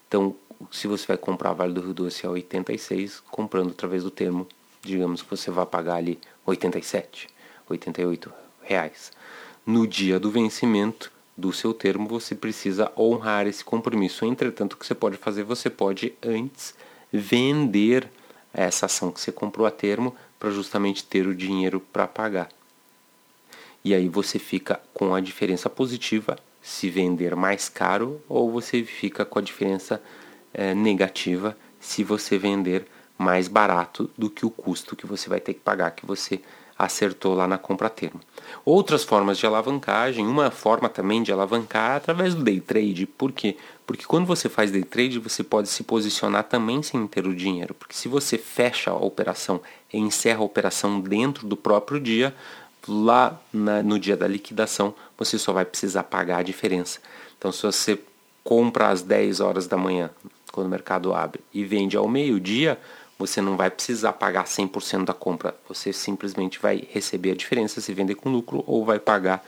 Então, 0.09 0.35
se 0.71 0.89
você 0.89 1.07
vai 1.07 1.17
comprar 1.17 1.53
Vale 1.53 1.73
do 1.73 1.81
Rio 1.81 1.95
Doce 1.95 2.27
a 2.27 2.31
86, 2.31 3.21
comprando 3.31 3.71
através 3.71 4.03
do 4.03 4.11
termo, 4.11 4.49
digamos 4.83 5.23
que 5.23 5.31
você 5.31 5.51
vai 5.51 5.65
pagar 5.65 5.95
ali 5.95 6.19
87, 6.45 7.29
88 7.69 8.33
reais. 8.63 9.13
No 9.65 9.87
dia 9.87 10.19
do 10.19 10.29
vencimento, 10.29 11.13
do 11.43 11.53
seu 11.53 11.75
termo, 11.75 12.07
você 12.09 12.37
precisa 12.37 12.93
honrar 12.97 13.49
esse 13.49 13.65
compromisso. 13.65 14.25
Entretanto, 14.25 14.75
o 14.75 14.77
que 14.77 14.87
você 14.87 14.95
pode 14.95 15.17
fazer, 15.17 15.43
você 15.43 15.69
pode 15.69 16.15
antes 16.23 16.73
vender 17.13 18.09
essa 18.55 18.87
ação 18.87 19.11
que 19.11 19.21
você 19.21 19.33
comprou 19.33 19.67
a 19.67 19.71
termo 19.71 20.15
para 20.39 20.51
justamente 20.51 21.03
ter 21.03 21.27
o 21.27 21.35
dinheiro 21.35 21.81
para 21.93 22.07
pagar. 22.07 22.49
E 23.85 23.93
aí 23.93 24.09
você 24.09 24.39
fica 24.39 24.81
com 24.95 25.13
a 25.13 25.21
diferença 25.21 25.69
positiva 25.69 26.39
se 26.63 26.89
vender 26.89 27.35
mais 27.35 27.69
caro 27.69 28.23
ou 28.29 28.49
você 28.49 28.85
fica 28.85 29.25
com 29.25 29.41
a 29.41 29.43
diferença 29.43 30.01
é, 30.55 30.73
negativa 30.77 31.57
se 31.81 32.05
você 32.05 32.39
vender 32.39 32.87
mais 33.19 33.49
barato 33.49 34.09
do 34.17 34.31
que 34.31 34.47
o 34.47 34.51
custo 34.51 34.95
que 34.95 35.07
você 35.07 35.29
vai 35.29 35.41
ter 35.41 35.55
que 35.55 35.61
pagar, 35.61 35.91
que 35.91 36.07
você 36.07 36.41
acertou 36.85 37.35
lá 37.35 37.47
na 37.47 37.57
compra 37.57 37.89
termo. 37.89 38.21
Outras 38.65 39.05
formas 39.05 39.39
de 39.39 39.47
alavancagem, 39.47 40.27
uma 40.27 40.51
forma 40.51 40.89
também 40.89 41.23
de 41.23 41.33
alavancar 41.33 41.93
é 41.93 41.97
através 41.97 42.35
do 42.35 42.43
day 42.43 42.61
trade. 42.61 43.07
Por 43.07 43.31
quê? 43.31 43.57
Porque 43.87 44.05
quando 44.05 44.27
você 44.27 44.49
faz 44.49 44.71
day 44.71 44.83
trade, 44.83 45.19
você 45.19 45.45
pode 45.45 45.69
se 45.69 45.85
posicionar 45.85 46.45
também 46.45 46.83
sem 46.83 47.07
ter 47.07 47.27
o 47.27 47.35
dinheiro. 47.35 47.73
Porque 47.73 47.95
se 47.95 48.09
você 48.09 48.37
fecha 48.37 48.91
a 48.91 48.97
operação 48.97 49.61
e 49.93 49.99
encerra 49.99 50.41
a 50.41 50.45
operação 50.45 51.01
dentro 51.01 51.47
do 51.47 51.57
próprio 51.57 52.01
dia, 52.01 52.35
lá 52.89 53.41
na, 53.53 53.83
no 53.83 53.99
dia 53.99 54.17
da 54.17 54.27
liquidação, 54.27 54.93
você 55.17 55.39
só 55.39 55.53
vai 55.53 55.65
precisar 55.65 56.03
pagar 56.03 56.39
a 56.39 56.43
diferença. 56.43 56.99
Então, 57.39 57.53
se 57.53 57.63
você 57.63 57.99
compra 58.43 58.89
às 58.89 59.03
10 59.03 59.39
horas 59.39 59.67
da 59.69 59.77
manhã, 59.77 60.11
quando 60.51 60.67
o 60.67 60.71
mercado 60.71 61.15
abre, 61.15 61.41
e 61.55 61.65
vende 61.65 61.97
ao 61.97 62.09
meio-dia, 62.09 62.79
você 63.27 63.41
não 63.41 63.57
vai 63.57 63.71
precisar 63.71 64.13
pagar 64.15 64.45
100% 64.45 65.05
da 65.05 65.15
compra. 65.15 65.55
Você 65.69 65.93
simplesmente 65.93 66.59
vai 66.59 66.87
receber 66.91 67.31
a 67.31 67.37
diferença 67.37 67.81
se 67.81 67.95
vender 67.95 68.17
com 68.17 68.31
lucro 68.31 68.65
ou 68.67 68.85
vai 68.85 68.99
pagar 68.99 69.45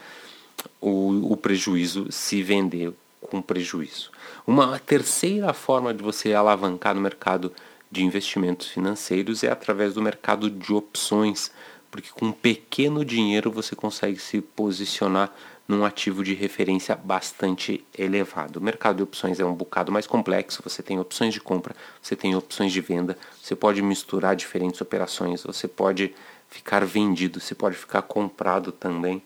o, 0.79 1.33
o 1.33 1.35
prejuízo 1.35 2.09
se 2.09 2.41
vender 2.41 2.93
com 3.19 3.41
prejuízo. 3.41 4.11
Uma 4.47 4.79
terceira 4.79 5.51
forma 5.51 5.93
de 5.93 6.01
você 6.01 6.33
alavancar 6.33 6.95
no 6.95 7.01
mercado 7.01 7.51
de 7.91 8.01
investimentos 8.01 8.67
financeiros 8.67 9.43
é 9.43 9.51
através 9.51 9.93
do 9.93 10.01
mercado 10.01 10.49
de 10.49 10.73
opções, 10.73 11.51
porque 11.95 12.09
com 12.09 12.29
pequeno 12.29 13.05
dinheiro 13.05 13.49
você 13.49 13.73
consegue 13.73 14.19
se 14.19 14.41
posicionar 14.41 15.33
num 15.65 15.85
ativo 15.85 16.25
de 16.25 16.33
referência 16.33 16.93
bastante 16.93 17.85
elevado. 17.97 18.57
O 18.57 18.61
mercado 18.61 18.97
de 18.97 19.03
opções 19.03 19.39
é 19.39 19.45
um 19.45 19.53
bocado 19.53 19.93
mais 19.93 20.05
complexo, 20.05 20.61
você 20.61 20.83
tem 20.83 20.99
opções 20.99 21.33
de 21.33 21.39
compra, 21.39 21.73
você 22.01 22.13
tem 22.13 22.35
opções 22.35 22.73
de 22.73 22.81
venda, 22.81 23.17
você 23.41 23.55
pode 23.55 23.81
misturar 23.81 24.35
diferentes 24.35 24.81
operações, 24.81 25.43
você 25.43 25.69
pode 25.69 26.13
ficar 26.49 26.83
vendido, 26.83 27.39
você 27.39 27.55
pode 27.55 27.77
ficar 27.77 28.01
comprado 28.01 28.73
também. 28.73 29.23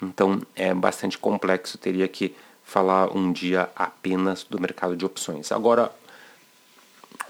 Então 0.00 0.40
é 0.54 0.72
bastante 0.72 1.18
complexo, 1.18 1.76
teria 1.76 2.06
que 2.06 2.36
falar 2.62 3.16
um 3.16 3.32
dia 3.32 3.68
apenas 3.74 4.44
do 4.44 4.60
mercado 4.60 4.96
de 4.96 5.04
opções. 5.04 5.50
Agora, 5.50 5.92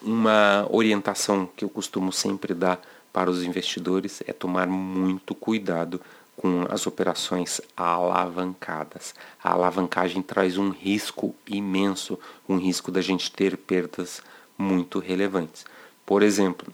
uma 0.03 0.67
orientação 0.71 1.49
que 1.57 1.65
eu 1.65 1.71
costumo 1.71 2.13
sempre 2.13 2.53
dar 2.53 2.79
para 3.13 3.31
os 3.31 3.43
investidores 3.43 4.23
é 4.27 4.33
tomar 4.33 4.67
muito 4.67 5.35
cuidado 5.35 6.01
com 6.37 6.67
as 6.71 6.87
operações 6.87 7.61
alavancadas. 7.77 9.15
A 9.43 9.53
alavancagem 9.53 10.23
traz 10.23 10.57
um 10.57 10.71
risco 10.71 11.35
imenso, 11.47 12.19
um 12.49 12.57
risco 12.57 12.91
da 12.91 13.01
gente 13.01 13.31
ter 13.31 13.57
perdas 13.57 14.23
muito 14.57 14.99
relevantes. 14.99 15.65
Por 16.07 16.23
exemplo, 16.23 16.73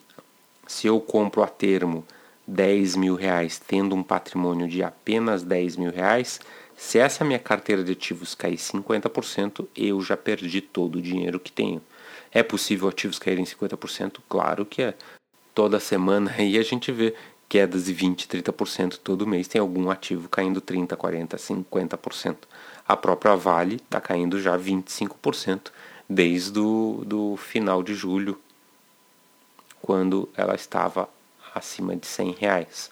se 0.66 0.87
eu 0.87 1.01
compro 1.01 1.42
a 1.42 1.48
termo 1.48 2.05
10 2.46 2.96
mil 2.96 3.14
reais 3.14 3.59
tendo 3.59 3.94
um 3.94 4.03
patrimônio 4.03 4.68
de 4.68 4.83
apenas 4.83 5.42
10 5.42 5.77
mil 5.77 5.90
reais, 5.90 6.40
se 6.77 6.98
essa 6.98 7.24
minha 7.24 7.38
carteira 7.38 7.83
de 7.83 7.92
ativos 7.92 8.35
cair 8.35 8.57
50%, 8.57 9.66
eu 9.77 10.01
já 10.01 10.16
perdi 10.16 10.61
todo 10.61 10.96
o 10.96 11.03
dinheiro 11.03 11.40
que 11.40 11.51
tenho. 11.51 11.83
É 12.33 12.42
possível 12.42 12.88
ativos 12.88 13.18
caírem 13.18 13.44
50%? 13.44 14.18
Claro 14.29 14.64
que 14.64 14.83
é. 14.83 14.94
Toda 15.59 15.81
semana 15.81 16.33
aí 16.38 16.57
a 16.57 16.62
gente 16.62 16.92
vê 16.92 17.16
quedas 17.49 17.87
de 17.87 17.92
20, 17.92 18.29
30% 18.29 19.01
todo 19.03 19.27
mês, 19.27 19.49
tem 19.49 19.61
algum 19.61 19.90
ativo 19.90 20.29
caindo 20.29 20.61
30, 20.61 20.97
40, 20.97 21.37
50%. 21.37 22.37
A 22.87 22.97
própria 22.97 23.35
Vale 23.35 23.75
está 23.75 24.01
caindo 24.01 24.40
já 24.40 24.57
25% 24.57 25.73
desde 26.09 26.61
o 26.61 27.03
do 27.05 27.37
final 27.37 27.83
de 27.83 27.92
julho, 27.92 28.38
quando 29.83 30.29
ela 30.37 30.55
estava 30.55 31.09
acima 31.53 31.97
de 31.97 32.07
100 32.07 32.37
reais. 32.38 32.88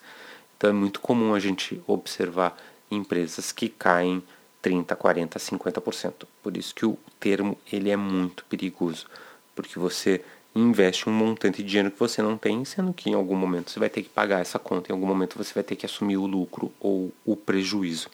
Então 0.57 0.69
é 0.69 0.73
muito 0.73 0.99
comum 0.99 1.33
a 1.33 1.39
gente 1.39 1.81
observar 1.87 2.57
empresas 2.91 3.53
que 3.53 3.69
caem 3.69 4.21
30, 4.61 4.93
40, 4.93 5.39
50%. 5.39 6.27
Por 6.43 6.57
isso 6.57 6.75
que 6.75 6.85
o 6.85 6.99
termo 7.17 7.57
ele 7.71 7.89
é 7.89 7.95
muito 7.95 8.43
perigoso, 8.43 9.07
porque 9.55 9.79
você 9.79 10.21
investe 10.55 11.09
um 11.09 11.13
montante 11.13 11.61
de 11.61 11.69
dinheiro 11.69 11.91
que 11.91 11.99
você 11.99 12.21
não 12.21 12.37
tem, 12.37 12.65
sendo 12.65 12.93
que 12.93 13.09
em 13.09 13.13
algum 13.13 13.35
momento 13.35 13.71
você 13.71 13.79
vai 13.79 13.89
ter 13.89 14.01
que 14.01 14.09
pagar 14.09 14.41
essa 14.41 14.57
conta, 14.57 14.91
em 14.91 14.93
algum 14.93 15.07
momento 15.07 15.37
você 15.37 15.53
vai 15.53 15.63
ter 15.63 15.75
que 15.75 15.85
assumir 15.85 16.17
o 16.17 16.25
lucro 16.25 16.71
ou 16.79 17.11
o 17.25 17.35
prejuízo. 17.35 18.09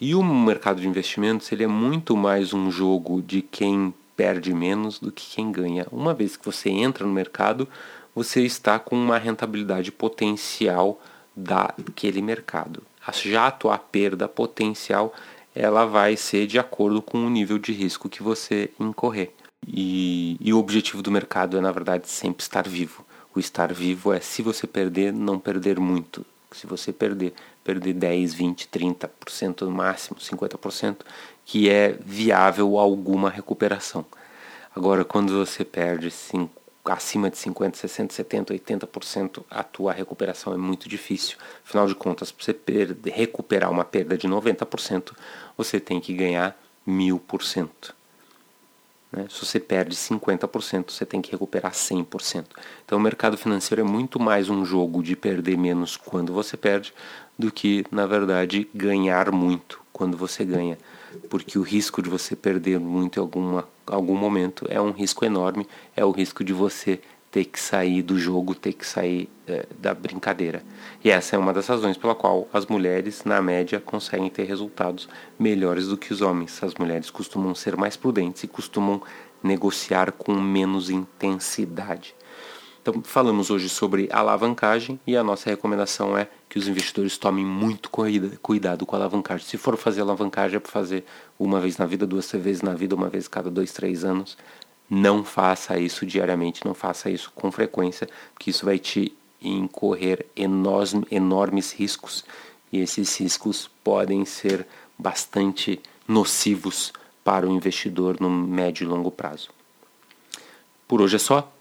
E 0.00 0.14
o 0.14 0.22
mercado 0.22 0.80
de 0.80 0.86
investimentos 0.86 1.50
ele 1.50 1.64
é 1.64 1.66
muito 1.66 2.16
mais 2.16 2.52
um 2.52 2.70
jogo 2.70 3.20
de 3.20 3.42
quem 3.42 3.92
perde 4.16 4.54
menos 4.54 4.98
do 4.98 5.10
que 5.10 5.34
quem 5.34 5.50
ganha. 5.50 5.86
Uma 5.90 6.14
vez 6.14 6.36
que 6.36 6.44
você 6.44 6.70
entra 6.70 7.06
no 7.06 7.12
mercado, 7.12 7.68
você 8.14 8.42
está 8.42 8.78
com 8.78 8.96
uma 8.96 9.18
rentabilidade 9.18 9.90
potencial 9.90 11.00
daquele 11.34 12.22
mercado. 12.22 12.82
Já 13.22 13.46
a 13.46 13.50
tua 13.50 13.78
perda 13.78 14.28
potencial 14.28 15.14
ela 15.54 15.84
vai 15.84 16.16
ser 16.16 16.46
de 16.46 16.58
acordo 16.58 17.02
com 17.02 17.18
o 17.18 17.30
nível 17.30 17.58
de 17.58 17.72
risco 17.72 18.08
que 18.08 18.22
você 18.22 18.70
incorrer. 18.78 19.32
E, 19.70 20.38
e 20.40 20.52
o 20.52 20.58
objetivo 20.58 21.02
do 21.02 21.10
mercado 21.10 21.58
é, 21.58 21.60
na 21.60 21.70
verdade, 21.70 22.08
sempre 22.08 22.42
estar 22.42 22.66
vivo. 22.66 23.04
O 23.34 23.38
estar 23.38 23.72
vivo 23.72 24.12
é, 24.12 24.20
se 24.20 24.40
você 24.40 24.66
perder, 24.66 25.12
não 25.12 25.38
perder 25.38 25.78
muito. 25.78 26.24
Se 26.52 26.66
você 26.66 26.90
perder, 26.92 27.34
perder 27.62 27.92
10, 27.92 28.32
20, 28.32 28.68
30% 28.68 29.60
no 29.62 29.70
máximo, 29.70 30.18
50%, 30.18 31.00
que 31.44 31.68
é 31.68 31.98
viável 32.00 32.78
alguma 32.78 33.28
recuperação. 33.28 34.06
Agora, 34.74 35.04
quando 35.04 35.36
você 35.36 35.64
perde 35.64 36.10
cinco, 36.10 36.58
acima 36.84 37.28
de 37.28 37.36
50, 37.36 37.76
60, 37.76 38.14
70, 38.14 38.54
80%, 38.54 39.44
a 39.50 39.62
tua 39.62 39.92
recuperação 39.92 40.54
é 40.54 40.56
muito 40.56 40.88
difícil. 40.88 41.36
Afinal 41.62 41.86
de 41.86 41.94
contas, 41.94 42.32
para 42.32 42.44
você 42.44 42.54
perder, 42.54 43.12
recuperar 43.12 43.70
uma 43.70 43.84
perda 43.84 44.16
de 44.16 44.26
90%, 44.26 45.12
você 45.56 45.78
tem 45.78 46.00
que 46.00 46.14
ganhar 46.14 46.58
1000%. 46.86 47.97
Né? 49.12 49.26
Se 49.30 49.44
você 49.44 49.58
perde 49.58 49.96
50%, 49.96 50.90
você 50.90 51.06
tem 51.06 51.20
que 51.20 51.30
recuperar 51.30 51.72
100%. 51.72 52.44
Então, 52.84 52.98
o 52.98 53.00
mercado 53.00 53.36
financeiro 53.36 53.80
é 53.80 53.84
muito 53.84 54.20
mais 54.20 54.48
um 54.48 54.64
jogo 54.64 55.02
de 55.02 55.16
perder 55.16 55.56
menos 55.56 55.96
quando 55.96 56.32
você 56.32 56.56
perde 56.56 56.92
do 57.38 57.50
que, 57.50 57.84
na 57.90 58.06
verdade, 58.06 58.68
ganhar 58.74 59.30
muito 59.30 59.80
quando 59.92 60.16
você 60.16 60.44
ganha. 60.44 60.78
Porque 61.30 61.58
o 61.58 61.62
risco 61.62 62.02
de 62.02 62.10
você 62.10 62.36
perder 62.36 62.78
muito 62.78 63.18
em 63.18 63.20
alguma, 63.20 63.68
algum 63.86 64.14
momento 64.14 64.66
é 64.68 64.80
um 64.80 64.90
risco 64.90 65.24
enorme, 65.24 65.66
é 65.96 66.04
o 66.04 66.10
risco 66.10 66.44
de 66.44 66.52
você 66.52 67.00
ter 67.30 67.44
que 67.44 67.60
sair 67.60 68.02
do 68.02 68.18
jogo, 68.18 68.54
ter 68.54 68.72
que 68.72 68.86
sair 68.86 69.28
é, 69.46 69.66
da 69.78 69.92
brincadeira. 69.92 70.62
E 71.04 71.10
essa 71.10 71.36
é 71.36 71.38
uma 71.38 71.52
das 71.52 71.66
razões 71.66 71.96
pela 71.96 72.14
qual 72.14 72.48
as 72.52 72.66
mulheres, 72.66 73.24
na 73.24 73.40
média, 73.42 73.80
conseguem 73.80 74.30
ter 74.30 74.44
resultados 74.44 75.08
melhores 75.38 75.88
do 75.88 75.96
que 75.96 76.12
os 76.12 76.22
homens. 76.22 76.62
As 76.62 76.74
mulheres 76.74 77.10
costumam 77.10 77.54
ser 77.54 77.76
mais 77.76 77.96
prudentes 77.96 78.44
e 78.44 78.48
costumam 78.48 79.02
negociar 79.42 80.12
com 80.12 80.32
menos 80.34 80.90
intensidade. 80.90 82.14
Então, 82.80 83.02
falamos 83.02 83.50
hoje 83.50 83.68
sobre 83.68 84.08
alavancagem 84.10 84.98
e 85.06 85.14
a 85.14 85.22
nossa 85.22 85.50
recomendação 85.50 86.16
é 86.16 86.26
que 86.48 86.58
os 86.58 86.66
investidores 86.66 87.18
tomem 87.18 87.44
muito 87.44 87.90
cuidado 88.40 88.86
com 88.86 88.96
a 88.96 88.98
alavancagem. 88.98 89.46
Se 89.46 89.58
for 89.58 89.76
fazer 89.76 90.00
alavancagem, 90.00 90.56
é 90.56 90.60
para 90.60 90.72
fazer 90.72 91.04
uma 91.38 91.60
vez 91.60 91.76
na 91.76 91.84
vida, 91.84 92.06
duas 92.06 92.30
vezes 92.32 92.62
na 92.62 92.72
vida, 92.72 92.94
uma 92.94 93.10
vez 93.10 93.28
cada 93.28 93.50
dois, 93.50 93.72
três 93.72 94.04
anos 94.04 94.38
não 94.88 95.24
faça 95.24 95.78
isso 95.78 96.06
diariamente, 96.06 96.64
não 96.64 96.74
faça 96.74 97.10
isso 97.10 97.30
com 97.34 97.50
frequência, 97.50 98.08
porque 98.32 98.50
isso 98.50 98.64
vai 98.64 98.78
te 98.78 99.12
incorrer 99.40 100.26
enormes, 100.34 100.94
enormes 101.10 101.72
riscos 101.72 102.24
e 102.72 102.78
esses 102.80 103.16
riscos 103.18 103.70
podem 103.82 104.24
ser 104.24 104.66
bastante 104.98 105.80
nocivos 106.06 106.92
para 107.22 107.46
o 107.46 107.52
investidor 107.52 108.16
no 108.20 108.30
médio 108.30 108.84
e 108.84 108.88
longo 108.88 109.10
prazo. 109.10 109.50
Por 110.86 111.00
hoje 111.00 111.16
é 111.16 111.18
só. 111.18 111.52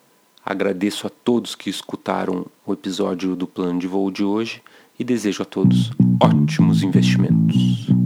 Agradeço 0.45 1.05
a 1.05 1.09
todos 1.09 1.55
que 1.55 1.69
escutaram 1.69 2.45
o 2.65 2.71
episódio 2.71 3.35
do 3.35 3.45
plano 3.45 3.79
de 3.79 3.87
voo 3.87 4.09
de 4.09 4.23
hoje 4.23 4.63
e 4.97 5.03
desejo 5.03 5.43
a 5.43 5.45
todos 5.45 5.91
ótimos 6.21 6.83
investimentos. 6.83 7.96